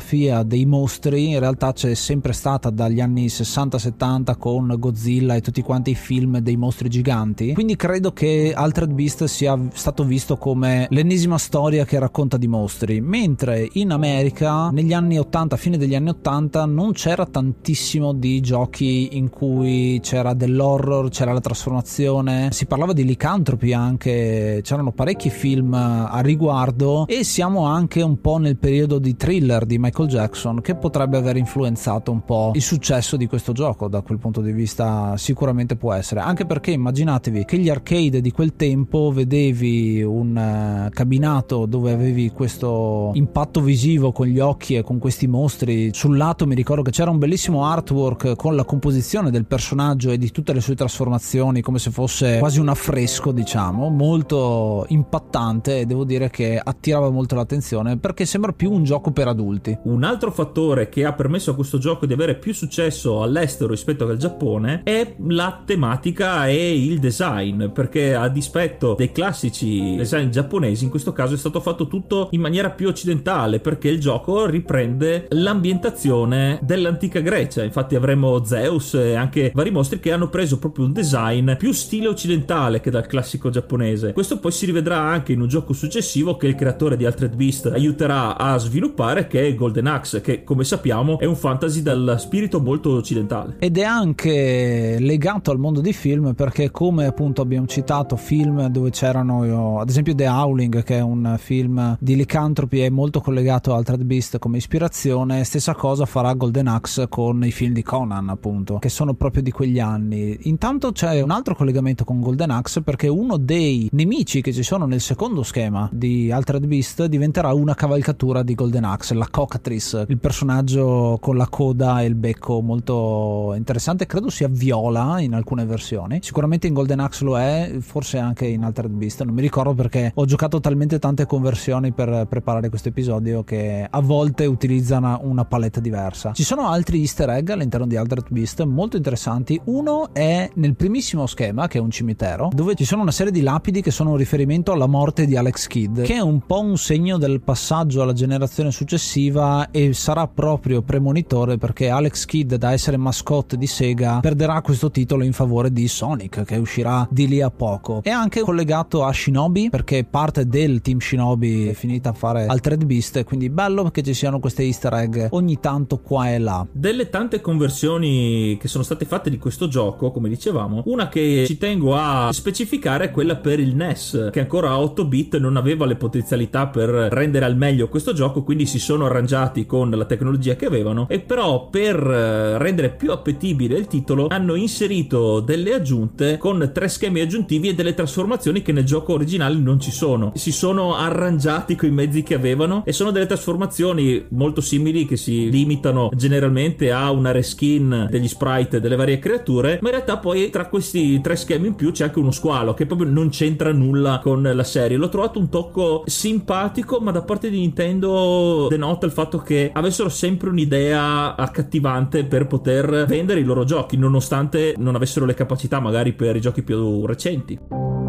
dei 0.44 0.66
mostri 0.66 1.30
in 1.30 1.40
realtà 1.40 1.74
c'è 1.74 1.94
sempre 1.94 2.34
stata 2.34 2.70
dagli 2.70 3.00
anni 3.00 3.28
60-70 3.28 4.38
con 4.38 4.76
Godzilla 4.78 5.36
e 5.36 5.42
tutti 5.42 5.62
quanti 5.62 5.92
i 5.92 5.96
film 5.96 6.40
dei 6.40 6.56
mostri 6.56 6.90
giganti. 6.90 7.54
Quindi 7.54 7.76
credo 7.76 8.12
che 8.12 8.54
Altered 8.56 8.94
Beast 8.94 9.26
sia 9.26 9.58
stato 9.74 10.04
visto 10.04 10.38
come 10.38 10.88
l'ennesima 10.90 11.38
storia 11.38 11.86
che 11.86 12.00
racconta 12.00 12.38
di 12.38 12.48
mostri. 12.48 13.02
Mentre 13.02 13.68
in 13.74 13.92
America 13.92 14.70
negli 14.70 14.94
anni 14.94 15.18
80 15.18 15.58
fine 15.58 15.78
degli 15.78 15.96
anni 15.96 16.10
80 16.10 16.66
non 16.66 16.94
c'era 16.94 17.26
tantissimo 17.26 18.14
di 18.14 18.42
giochi 18.42 19.18
in 19.18 19.30
cui 19.30 20.00
c'era 20.02 20.34
dell'horror 20.34 21.10
c'era 21.10 21.34
la 21.34 21.42
trasformazione. 21.42 22.50
Si 22.52 22.66
parlava 22.66 22.94
di 22.94 23.04
licantropi 23.04 23.74
anche 23.74 24.62
c'erano 24.64 24.92
parecchi 24.92 25.30
film 25.30 25.74
a 25.74 26.20
riguardo 26.22 27.06
e 27.08 27.24
siamo 27.24 27.66
anche 27.66 28.02
un 28.02 28.20
po' 28.20 28.38
nel 28.38 28.58
periodo 28.58 29.00
di 29.00 29.16
thriller 29.16 29.66
di 29.66 29.78
Michael 29.84 30.08
Jackson 30.08 30.62
che 30.62 30.76
potrebbe 30.76 31.18
aver 31.18 31.36
influenzato 31.36 32.10
un 32.12 32.24
po' 32.24 32.52
il 32.54 32.62
successo 32.62 33.18
di 33.18 33.28
questo 33.28 33.52
gioco 33.52 33.90
da 33.90 34.00
quel 34.00 34.18
punto 34.18 34.40
di 34.40 34.54
vista 34.54 35.18
sicuramente 35.18 35.76
può 35.76 35.92
essere. 35.92 36.22
Anche 36.22 36.46
perché 36.46 36.72
immaginatevi 36.72 37.44
che 37.44 37.58
gli 37.58 37.70
arcade 37.70 38.22
di 38.22 38.32
quel 38.32 38.56
tempo 38.56 39.12
vedevi 39.12 40.02
un 40.02 40.86
uh, 40.88 40.90
cabinato 40.90 41.66
dove 41.66 41.92
avevi 41.92 42.32
questo 42.32 43.12
impatto 43.16 43.60
visivo 43.60 44.14
con 44.14 44.28
gli 44.28 44.40
occhi 44.40 44.76
e 44.76 44.84
con 44.84 45.00
questi 45.00 45.28
mostri. 45.28 45.90
Sul 45.94 46.16
lato 46.16 46.48
mi 46.48 46.56
ricordo 46.56 46.82
che 46.82 46.92
c'era 46.92 47.12
un 47.12 47.18
bellissimo 47.18 47.66
artwork 47.66 48.38
con 48.38 48.56
la 48.56 48.64
composizione 48.64 49.32
del 49.32 49.46
personaggio 49.46 50.12
e 50.12 50.18
di 50.18 50.32
tutte 50.32 50.54
le 50.54 50.62
sue 50.62 50.76
trasformazioni 50.76 51.60
come 51.62 51.80
se 51.80 51.92
fosse 51.92 52.38
quasi 52.40 52.60
un 52.60 52.70
affresco 52.70 53.32
diciamo 53.34 53.90
molto 53.90 54.86
impattante 54.88 55.80
e 55.80 55.86
devo 55.86 56.06
dire 56.06 56.30
che 56.30 56.58
attirava 56.64 57.10
molto 57.10 57.36
l'attenzione 57.36 57.98
perché 57.98 58.26
sembra 58.26 58.54
più 58.54 58.72
un 58.72 58.84
gioco 58.84 59.12
per 59.12 59.28
adulti 59.28 59.73
un 59.84 60.04
altro 60.04 60.32
fattore 60.32 60.90
che 60.90 61.06
ha 61.06 61.14
permesso 61.14 61.52
a 61.52 61.56
questo 61.56 61.78
gioco 61.78 62.06
di 62.06 62.14
avere 62.14 62.36
più 62.36 62.54
successo 62.54 63.22
all'estero 63.22 63.72
rispetto 63.72 64.08
al 64.08 64.18
Giappone 64.18 64.82
è 64.84 65.16
la 65.28 65.62
tematica 65.66 66.48
e 66.48 66.84
il 66.84 67.00
design 67.00 67.68
perché 67.68 68.16
a 68.16 68.28
dispetto 68.28 68.96
dei 68.98 69.12
classici 69.12 69.96
design 69.96 70.30
giapponesi 70.30 70.84
in 70.84 70.90
questo 70.90 71.14
caso 71.14 71.34
è 71.34 71.38
stato 71.38 71.60
fatto 71.60 71.88
tutto 71.88 72.30
in 72.32 72.42
maniera 72.42 72.70
più 72.72 72.88
occidentale 72.88 73.60
perché 73.60 73.90
il 73.90 74.00
gioco 74.00 74.46
riprende 74.46 75.28
l'ambientazione 75.30 76.60
dell'antica 76.62 77.20
Grecia. 77.20 77.64
Infatti 77.64 77.96
avremo 77.96 78.44
Zeus 78.44 78.94
e 78.96 79.16
anche 79.16 79.52
vari 79.54 79.72
mostri 79.72 80.00
che 80.00 80.12
hanno 80.12 80.30
preso 80.30 80.60
proprio 80.60 80.86
un 80.86 80.94
design 80.94 81.54
più 81.56 81.72
stile 81.72 82.08
occidentale 82.08 82.80
che 82.80 82.92
dal 82.92 83.08
classico 83.08 83.50
giapponese. 83.50 84.14
Questo 84.14 84.40
poi 84.40 84.52
si 84.52 84.66
rivedrà 84.66 85.00
anche 85.00 85.34
in 85.34 85.42
un 85.42 85.48
gioco 85.48 85.74
successivo 85.74 86.38
che 86.38 86.48
il 86.48 86.56
creatore 86.56 86.98
di 86.98 87.06
Altered 87.06 87.36
Beast 87.36 87.66
aiuterà 87.68 88.38
a 88.38 88.58
sviluppare 88.58 89.28
che 89.28 89.42
è 89.42 89.56
Golden 89.64 89.88
Axe 89.88 90.20
che 90.20 90.44
come 90.44 90.66
sappiamo 90.66 91.18
è 91.20 91.26
un 91.26 91.38
fantasy 91.38 91.82
dal 91.82 92.18
spirito 92.20 92.60
molto 92.60 92.98
occidentale. 92.98 93.56
Ed 93.60 93.78
è 93.78 93.84
anche 93.84 94.98
legato 95.00 95.52
al 95.52 95.58
mondo 95.58 95.80
di 95.80 95.94
film 95.94 96.34
perché 96.34 96.70
come 96.70 97.06
appunto 97.06 97.42
abbiamo 97.42 97.66
citato 97.66 98.18
film 98.18 98.68
dove 98.68 98.90
c'erano 98.90 99.80
ad 99.80 99.88
esempio 99.88 100.14
The 100.14 100.28
Howling 100.28 100.84
che 100.84 100.98
è 100.98 101.02
un 101.02 101.36
film 101.38 101.96
di 101.98 102.18
licantropi 102.18 102.82
è 102.82 102.90
molto 102.90 103.22
collegato 103.22 103.74
a 103.74 103.78
Altered 103.78 104.04
Beast 104.04 104.38
come 104.38 104.58
ispirazione. 104.58 105.46
Stessa 105.46 105.74
cosa 105.76 106.06
farà 106.06 106.34
Golden 106.34 106.68
Axe 106.68 107.08
con 107.08 107.46
i 107.46 107.52
film 107.52 107.72
di 107.72 107.84
Conan 107.84 108.28
appunto 108.28 108.80
che 108.80 108.90
sono 108.90 109.14
proprio 109.14 109.44
di 109.44 109.52
quegli 109.52 109.80
anni. 109.80 110.38
Intanto 110.42 110.92
c'è 110.92 111.22
un 111.22 111.32
altro 111.32 111.56
collegamento 111.56 112.04
con 112.04 112.20
Golden 112.20 112.52
Axe 112.52 112.82
perché 112.82 113.08
uno 113.08 113.38
dei 113.38 113.88
nemici 113.94 114.42
che 114.42 114.52
ci 114.52 114.64
sono 114.64 114.86
nel 114.86 115.00
secondo 115.00 115.42
schema 115.42 115.88
di 115.94 116.32
Altered 116.34 116.66
Beast 116.66 117.06
diventerà 117.06 117.54
una 117.54 117.76
cavalcatura 117.76 118.44
di 118.44 118.56
Golden 118.56 118.84
Axe 118.84 119.14
la 119.14 119.28
Cox 119.30 119.43
Cockatrice, 119.44 120.06
il 120.08 120.20
personaggio 120.20 121.18
con 121.20 121.36
la 121.36 121.48
coda 121.50 122.02
e 122.02 122.06
il 122.06 122.16
becco 122.16 122.62
molto 122.62 123.54
interessante, 123.58 124.06
credo 124.06 124.30
sia 124.30 124.48
viola 124.48 125.20
in 125.20 125.34
alcune 125.34 125.66
versioni, 125.66 126.20
sicuramente 126.22 126.68
in 126.68 126.74
Golden 126.74 127.02
Axe 127.02 127.26
lo 127.26 127.38
è, 127.38 127.76
forse 127.82 128.20
anche 128.20 128.46
in 128.46 128.64
Altered 128.64 128.94
Beast, 128.94 129.22
non 129.24 129.34
mi 129.34 129.42
ricordo 129.42 129.74
perché 129.74 130.14
ho 130.16 130.24
giocato 130.24 130.62
talmente 130.62 130.98
tante 130.98 131.26
conversioni 131.26 131.92
per 131.92 132.26
preparare 132.30 132.70
questo 132.70 132.88
episodio 132.88 133.44
che 133.44 133.86
a 133.90 134.00
volte 134.00 134.46
utilizzano 134.46 135.20
una 135.24 135.44
palette 135.44 135.82
diversa. 135.82 136.32
Ci 136.32 136.44
sono 136.44 136.70
altri 136.70 137.00
easter 137.00 137.30
egg 137.32 137.50
all'interno 137.50 137.86
di 137.86 137.98
Altered 137.98 138.28
Beast 138.30 138.64
molto 138.64 138.96
interessanti, 138.96 139.60
uno 139.66 140.14
è 140.14 140.50
nel 140.54 140.76
primissimo 140.76 141.28
schema 141.28 141.68
che 141.68 141.80
è 141.80 141.82
un 141.82 141.92
cimitero 141.92 142.50
dove 142.54 142.76
ci 142.76 142.86
sono 142.86 143.02
una 143.02 143.12
serie 143.12 143.34
di 143.34 143.42
lapidi 143.42 143.82
che 143.82 143.92
sono 143.92 144.12
un 144.12 144.18
riferimento 144.18 144.72
alla 144.72 144.88
morte 144.88 145.26
di 145.26 145.36
Alex 145.36 145.68
Kidd, 145.68 146.02
che 146.04 146.14
è 146.14 146.22
un 146.22 146.46
po' 146.46 146.62
un 146.62 146.78
segno 146.78 147.18
del 147.18 147.42
passaggio 147.42 148.02
alla 148.02 148.14
generazione 148.14 148.72
successiva 148.72 149.32
e 149.72 149.94
sarà 149.94 150.28
proprio 150.28 150.82
premonitore 150.82 151.58
perché 151.58 151.90
Alex 151.90 152.26
Kidd 152.26 152.54
da 152.54 152.72
essere 152.72 152.98
mascotte 152.98 153.58
di 153.58 153.68
Sega 153.68 154.20
perderà 154.22 154.62
questo 154.62 154.92
titolo 154.92 155.24
in 155.24 155.34
favore 155.34 155.72
di 155.72 155.88
Sonic 155.88 156.44
che 156.44 156.58
uscirà 156.58 157.08
di 157.10 157.28
lì 157.28 157.42
a 157.42 157.50
poco. 157.50 158.02
È 158.04 158.10
anche 158.10 158.42
collegato 158.42 159.04
a 159.04 159.12
Shinobi 159.12 159.70
perché 159.70 160.04
parte 160.04 160.48
del 160.48 160.82
team 160.82 161.00
Shinobi 161.00 161.70
è 161.70 161.74
finita 161.74 162.10
a 162.10 162.14
fare 162.14 162.46
Altered 162.46 162.86
Beast 162.86 163.18
e 163.18 163.24
quindi 163.24 163.50
bello 163.50 163.90
che 163.90 164.04
ci 164.04 164.14
siano 164.14 164.40
queste 164.40 164.64
easter 164.64 164.94
egg 164.94 165.28
ogni 165.32 165.60
tanto 165.60 166.00
qua 166.00 166.32
e 166.32 166.38
là. 166.38 166.66
Delle 166.72 167.10
tante 167.10 167.42
conversioni 167.42 168.58
che 168.60 168.68
sono 168.68 168.84
state 168.84 169.06
fatte 169.06 169.30
di 169.30 169.38
questo 169.38 169.68
gioco, 169.68 170.12
come 170.12 170.30
dicevamo, 170.30 170.84
una 170.86 171.10
che 171.10 171.44
ci 171.48 171.58
tengo 171.58 171.96
a 171.96 172.30
specificare 172.32 173.06
è 173.06 173.12
quella 173.12 173.36
per 173.36 173.60
il 173.60 173.76
NES 173.76 174.30
che 174.32 174.40
ancora 174.40 174.70
a 174.70 174.80
8 174.80 175.06
bit 175.06 175.38
non 175.38 175.58
aveva 175.58 175.86
le 175.86 175.96
potenzialità 175.96 176.68
per 176.68 176.90
rendere 176.90 177.46
al 177.46 177.58
meglio 177.58 177.90
questo 177.90 178.14
gioco, 178.14 178.44
quindi 178.44 178.66
si 178.66 178.80
sono 178.80 179.06
arrangiati 179.06 179.22
con 179.66 179.90
la 179.90 180.06
tecnologia 180.06 180.56
che 180.56 180.66
avevano 180.66 181.08
e 181.10 181.20
però 181.20 181.68
per 181.70 181.96
eh, 181.96 182.58
rendere 182.58 182.90
più 182.90 183.12
appetibile 183.12 183.78
il 183.78 183.88
titolo 183.88 184.28
hanno 184.30 184.56
inserito 184.56 185.40
delle 185.40 185.74
aggiunte 185.74 186.38
con 186.38 186.72
tre 186.74 186.88
schemi 186.88 187.22
aggiuntivi 187.22 187.70
e 187.70 187.76
delle 187.76 187.94
trasformazioni 187.94 188.62
che 188.62 188.72
nel 188.72 188.86
gioco 188.86 189.14
originale 189.14 189.56
non 189.56 189.80
ci 189.80 189.92
sono. 189.92 190.32
Si 190.36 190.52
sono 190.52 190.96
arrangiati 190.96 191.76
con 191.76 191.90
i 191.90 191.92
mezzi 191.92 192.24
che 192.24 192.36
avevano 192.36 192.84
e 192.86 192.92
sono 192.92 193.12
delle 193.12 193.26
trasformazioni 193.26 194.26
molto 194.30 194.62
simili 194.62 195.06
che 195.06 195.18
si 195.18 195.50
limitano 195.50 196.10
generalmente 196.16 196.92
a 196.92 197.12
una 197.12 197.32
reskin 197.32 198.08
degli 198.10 198.28
sprite 198.28 198.80
delle 198.80 198.96
varie 198.96 199.20
creature, 199.20 199.80
ma 199.82 199.90
in 199.90 199.96
realtà 199.96 200.18
poi 200.18 200.50
tra 200.50 200.68
questi 200.68 201.22
tre 201.22 201.36
schemi 201.36 201.68
in 201.68 201.76
più 201.76 201.92
c'è 201.92 202.06
anche 202.06 202.20
uno 202.20 202.32
squalo 202.32 202.74
che 202.74 202.86
proprio 202.86 203.10
non 203.10 203.30
c'entra 203.30 203.72
nulla 203.72 204.20
con 204.22 204.42
la 204.42 204.64
serie. 204.64 204.98
L'ho 204.98 205.10
trovato 205.10 205.40
un 205.40 205.50
tocco 205.50 206.04
simpatico, 206.06 207.00
ma 207.00 207.12
da 207.12 207.22
parte 207.22 207.50
di 207.50 207.60
Nintendo 207.60 208.68
denota 208.70 209.06
il 209.06 209.12
fatto 209.14 209.38
che 209.38 209.72
avessero 209.74 210.10
sempre 210.10 210.50
un'idea 210.50 211.36
accattivante 211.36 212.26
per 212.26 212.48
poter 212.48 213.06
vendere 213.06 213.40
i 213.40 213.44
loro 213.44 213.64
giochi, 213.64 213.96
nonostante 213.96 214.76
non 214.78 214.96
avessero 214.96 215.26
le 215.26 215.34
capacità 215.34 215.80
magari 215.80 216.14
per 216.14 216.36
i 216.36 216.42
giochi 216.42 216.64
più 216.64 217.06
recenti. 217.06 218.03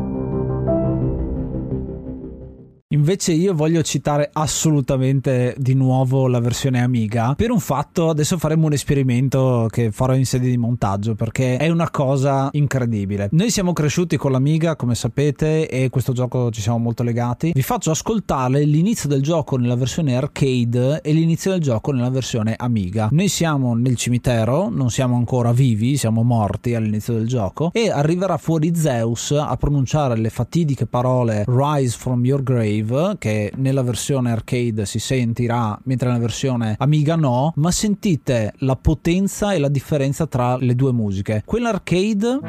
Invece 2.95 3.33
io 3.33 3.55
voglio 3.55 3.83
citare 3.83 4.31
assolutamente 4.33 5.57
di 5.59 5.75
nuovo 5.75 6.29
la 6.29 6.39
versione 6.39 6.81
Amiga 6.81 7.35
per 7.37 7.51
un 7.51 7.59
fatto, 7.59 8.09
adesso 8.09 8.39
faremo 8.39 8.67
un 8.67 8.73
esperimento 8.73 9.67
che 9.69 9.91
farò 9.91 10.15
in 10.15 10.25
sede 10.25 10.49
di 10.49 10.57
montaggio 10.57 11.17
perché 11.17 11.57
è 11.57 11.69
una 11.71 11.91
cosa 11.91 12.51
incredibile. 12.53 13.31
Noi 13.33 13.51
siamo 13.51 13.73
cresciuti 13.73 14.17
con 14.17 14.31
l'Amiga, 14.31 14.77
come 14.77 14.95
sapete, 14.95 15.69
e 15.69 15.91
questo 15.91 16.13
gioco 16.13 16.53
ci 16.53 16.61
siamo 16.61 16.79
molto 16.79 17.03
legati. 17.03 17.51
Vi 17.53 17.63
faccio 17.63 17.91
ascoltare 17.91 18.63
l'inizio 18.63 19.09
del 19.09 19.23
gioco 19.23 19.57
nella 19.57 19.75
versione 19.75 20.17
arcade 20.17 21.01
e 21.03 21.13
l'inizio 21.13 21.51
del 21.51 21.61
gioco 21.61 21.91
nella 21.91 22.11
versione 22.11 22.55
Amiga. 22.57 23.09
Noi 23.11 23.27
siamo 23.27 23.75
nel 23.75 23.97
cimitero, 23.97 24.69
non 24.69 24.91
siamo 24.91 25.17
ancora 25.17 25.51
vivi, 25.51 25.97
siamo 25.97 26.23
morti 26.23 26.77
all'inizio 26.77 27.15
del 27.15 27.27
gioco 27.27 27.71
e 27.73 27.91
arriverà 27.91 28.37
fuori 28.37 28.73
Zeus 28.77 29.33
a 29.33 29.57
pronunciare 29.57 30.17
le 30.17 30.31
fatidiche 30.31 30.87
parole 30.87 31.43
Rise 31.49 31.97
from 31.99 32.25
your 32.25 32.41
grave 32.41 32.83
Live 32.85 33.17
che 33.19 33.51
nella 33.57 33.83
versione 33.83 34.31
arcade 34.31 34.85
si 34.85 34.99
sentirà 34.99 35.79
mentre 35.85 36.09
nella 36.09 36.21
versione 36.21 36.77
Amiga 36.79 37.17
no 37.17 37.53
ma 37.57 37.71
sentite 37.71 38.53
la 38.59 38.77
potenza 38.77 39.55
e 39.55 39.59
la 39.59 39.69
differenza 39.69 40.27
tra 40.27 40.57
le 40.59 40.75
due 40.75 40.93
musiche. 40.93 41.43
Quella 41.47 41.71
arcade 41.71 42.41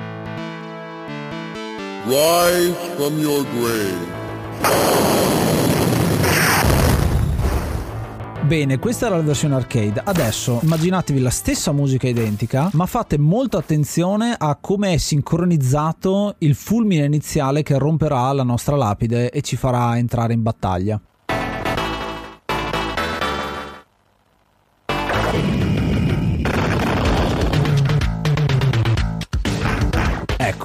Rise 2.06 2.74
from 2.96 3.18
your 3.20 3.46
grave 3.58 4.16
Bene, 8.46 8.78
questa 8.78 9.08
era 9.08 9.16
la 9.16 9.24
versione 9.24 9.56
arcade. 9.56 10.04
Adesso 10.06 10.60
immaginatevi 10.62 11.20
la 11.20 11.32
stessa 11.32 11.72
musica 11.72 12.08
identica, 12.08 12.70
ma 12.74 12.86
fate 12.86 13.18
molta 13.18 13.58
attenzione 13.58 14.36
a 14.38 14.56
come 14.62 14.94
è 14.94 14.98
sincronizzato 14.98 16.36
il 16.38 16.54
fulmine 16.54 17.06
iniziale 17.06 17.64
che 17.64 17.76
romperà 17.80 18.32
la 18.34 18.44
nostra 18.44 18.76
lapide 18.76 19.32
e 19.32 19.42
ci 19.42 19.56
farà 19.56 19.98
entrare 19.98 20.34
in 20.34 20.44
battaglia. 20.44 21.02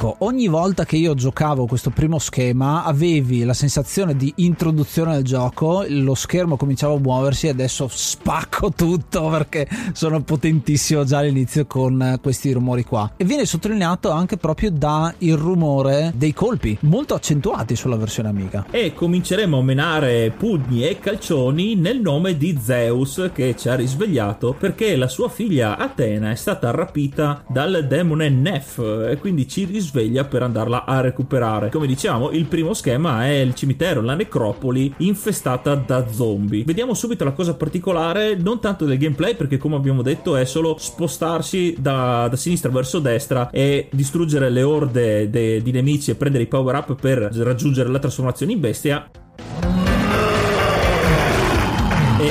Ecco, 0.02 0.16
ogni 0.20 0.48
volta 0.48 0.86
che 0.86 0.96
io 0.96 1.12
giocavo 1.12 1.66
questo 1.66 1.90
primo 1.90 2.18
schema 2.18 2.84
avevi 2.84 3.44
la 3.44 3.52
sensazione 3.52 4.16
di 4.16 4.32
introduzione 4.36 5.14
al 5.14 5.22
gioco, 5.22 5.84
lo 5.86 6.14
schermo 6.14 6.56
cominciava 6.56 6.94
a 6.94 6.98
muoversi 6.98 7.48
e 7.48 7.50
adesso 7.50 7.86
spacco 7.86 8.72
tutto 8.72 9.28
perché 9.28 9.68
sono 9.92 10.22
potentissimo 10.22 11.04
già 11.04 11.18
all'inizio 11.18 11.66
con 11.66 12.18
questi 12.22 12.50
rumori 12.50 12.82
qua. 12.82 13.12
E 13.18 13.26
viene 13.26 13.44
sottolineato 13.44 14.08
anche 14.08 14.38
proprio 14.38 14.70
da 14.70 15.12
il 15.18 15.36
rumore 15.36 16.12
dei 16.14 16.32
colpi, 16.32 16.78
molto 16.80 17.12
accentuati 17.12 17.76
sulla 17.76 17.96
versione 17.96 18.30
amica. 18.30 18.64
E 18.70 18.94
cominceremo 18.94 19.58
a 19.58 19.62
menare 19.62 20.30
pugni 20.30 20.88
e 20.88 20.98
calcioni 20.98 21.74
nel 21.74 22.00
nome 22.00 22.38
di 22.38 22.58
Zeus 22.58 23.28
che 23.34 23.54
ci 23.54 23.68
ha 23.68 23.74
risvegliato 23.74 24.56
perché 24.58 24.96
la 24.96 25.08
sua 25.08 25.28
figlia 25.28 25.76
Atena 25.76 26.30
è 26.30 26.36
stata 26.36 26.70
rapita 26.70 27.44
dal 27.46 27.84
demone 27.86 28.30
Nef 28.30 28.78
e 28.78 29.18
quindi 29.18 29.46
ci 29.46 29.66
risveglia 29.66 29.88
sveglia 29.90 30.24
per 30.24 30.42
andarla 30.42 30.84
a 30.84 31.00
recuperare. 31.00 31.70
Come 31.70 31.86
diciamo, 31.86 32.30
il 32.30 32.46
primo 32.46 32.74
schema 32.74 33.26
è 33.26 33.40
il 33.40 33.54
cimitero, 33.54 34.00
la 34.00 34.14
necropoli 34.14 34.92
infestata 34.98 35.74
da 35.74 36.06
zombie. 36.10 36.64
Vediamo 36.64 36.94
subito 36.94 37.24
la 37.24 37.32
cosa 37.32 37.54
particolare, 37.54 38.36
non 38.36 38.60
tanto 38.60 38.84
del 38.84 38.98
gameplay, 38.98 39.34
perché 39.34 39.58
come 39.58 39.76
abbiamo 39.76 40.02
detto 40.02 40.36
è 40.36 40.44
solo 40.44 40.76
spostarsi 40.78 41.74
da, 41.78 42.28
da 42.28 42.36
sinistra 42.36 42.70
verso 42.70 43.00
destra 43.00 43.50
e 43.50 43.88
distruggere 43.90 44.48
le 44.50 44.62
orde 44.62 45.28
de, 45.28 45.60
di 45.62 45.72
nemici 45.72 46.12
e 46.12 46.14
prendere 46.14 46.44
i 46.44 46.48
power 46.48 46.76
up 46.76 46.94
per 46.94 47.18
raggiungere 47.18 47.88
la 47.88 47.98
trasformazione 47.98 48.52
in 48.52 48.60
bestia 48.60 49.10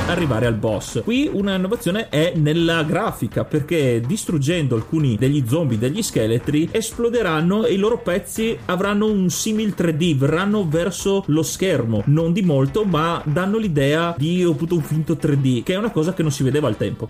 arrivare 0.08 0.46
al 0.46 0.56
boss. 0.56 1.04
Qui 1.04 1.30
una 1.32 1.56
innovazione 1.56 2.10
è 2.10 2.34
nella 2.36 2.84
grafica 2.84 3.46
perché 3.46 4.02
distruggendo 4.06 4.76
alcuni 4.76 5.16
degli 5.16 5.44
zombie, 5.48 5.78
degli 5.78 6.02
scheletri, 6.02 6.70
esploderanno 6.72 7.66
e 7.66 7.74
i 7.74 7.78
loro 7.78 8.00
pezzi 8.00 8.58
avranno 8.66 9.06
un 9.08 9.30
simil 9.30 9.74
3D, 9.78 10.16
verranno 10.16 10.68
verso 10.68 11.24
lo 11.28 11.44
schermo, 11.44 12.04
non 12.06 12.34
di 12.34 12.42
molto, 12.42 12.84
ma 12.84 13.22
danno 13.26 13.58
l'idea 13.58 14.16
di 14.18 14.44
un 14.44 14.82
finto 14.82 15.14
3D, 15.14 15.64
che 15.64 15.74
è 15.74 15.78
una 15.78 15.92
cosa 15.92 16.14
che 16.14 16.22
non 16.22 16.32
si 16.32 16.44
vedeva 16.44 16.68
al 16.68 16.78
tempo. 16.78 17.10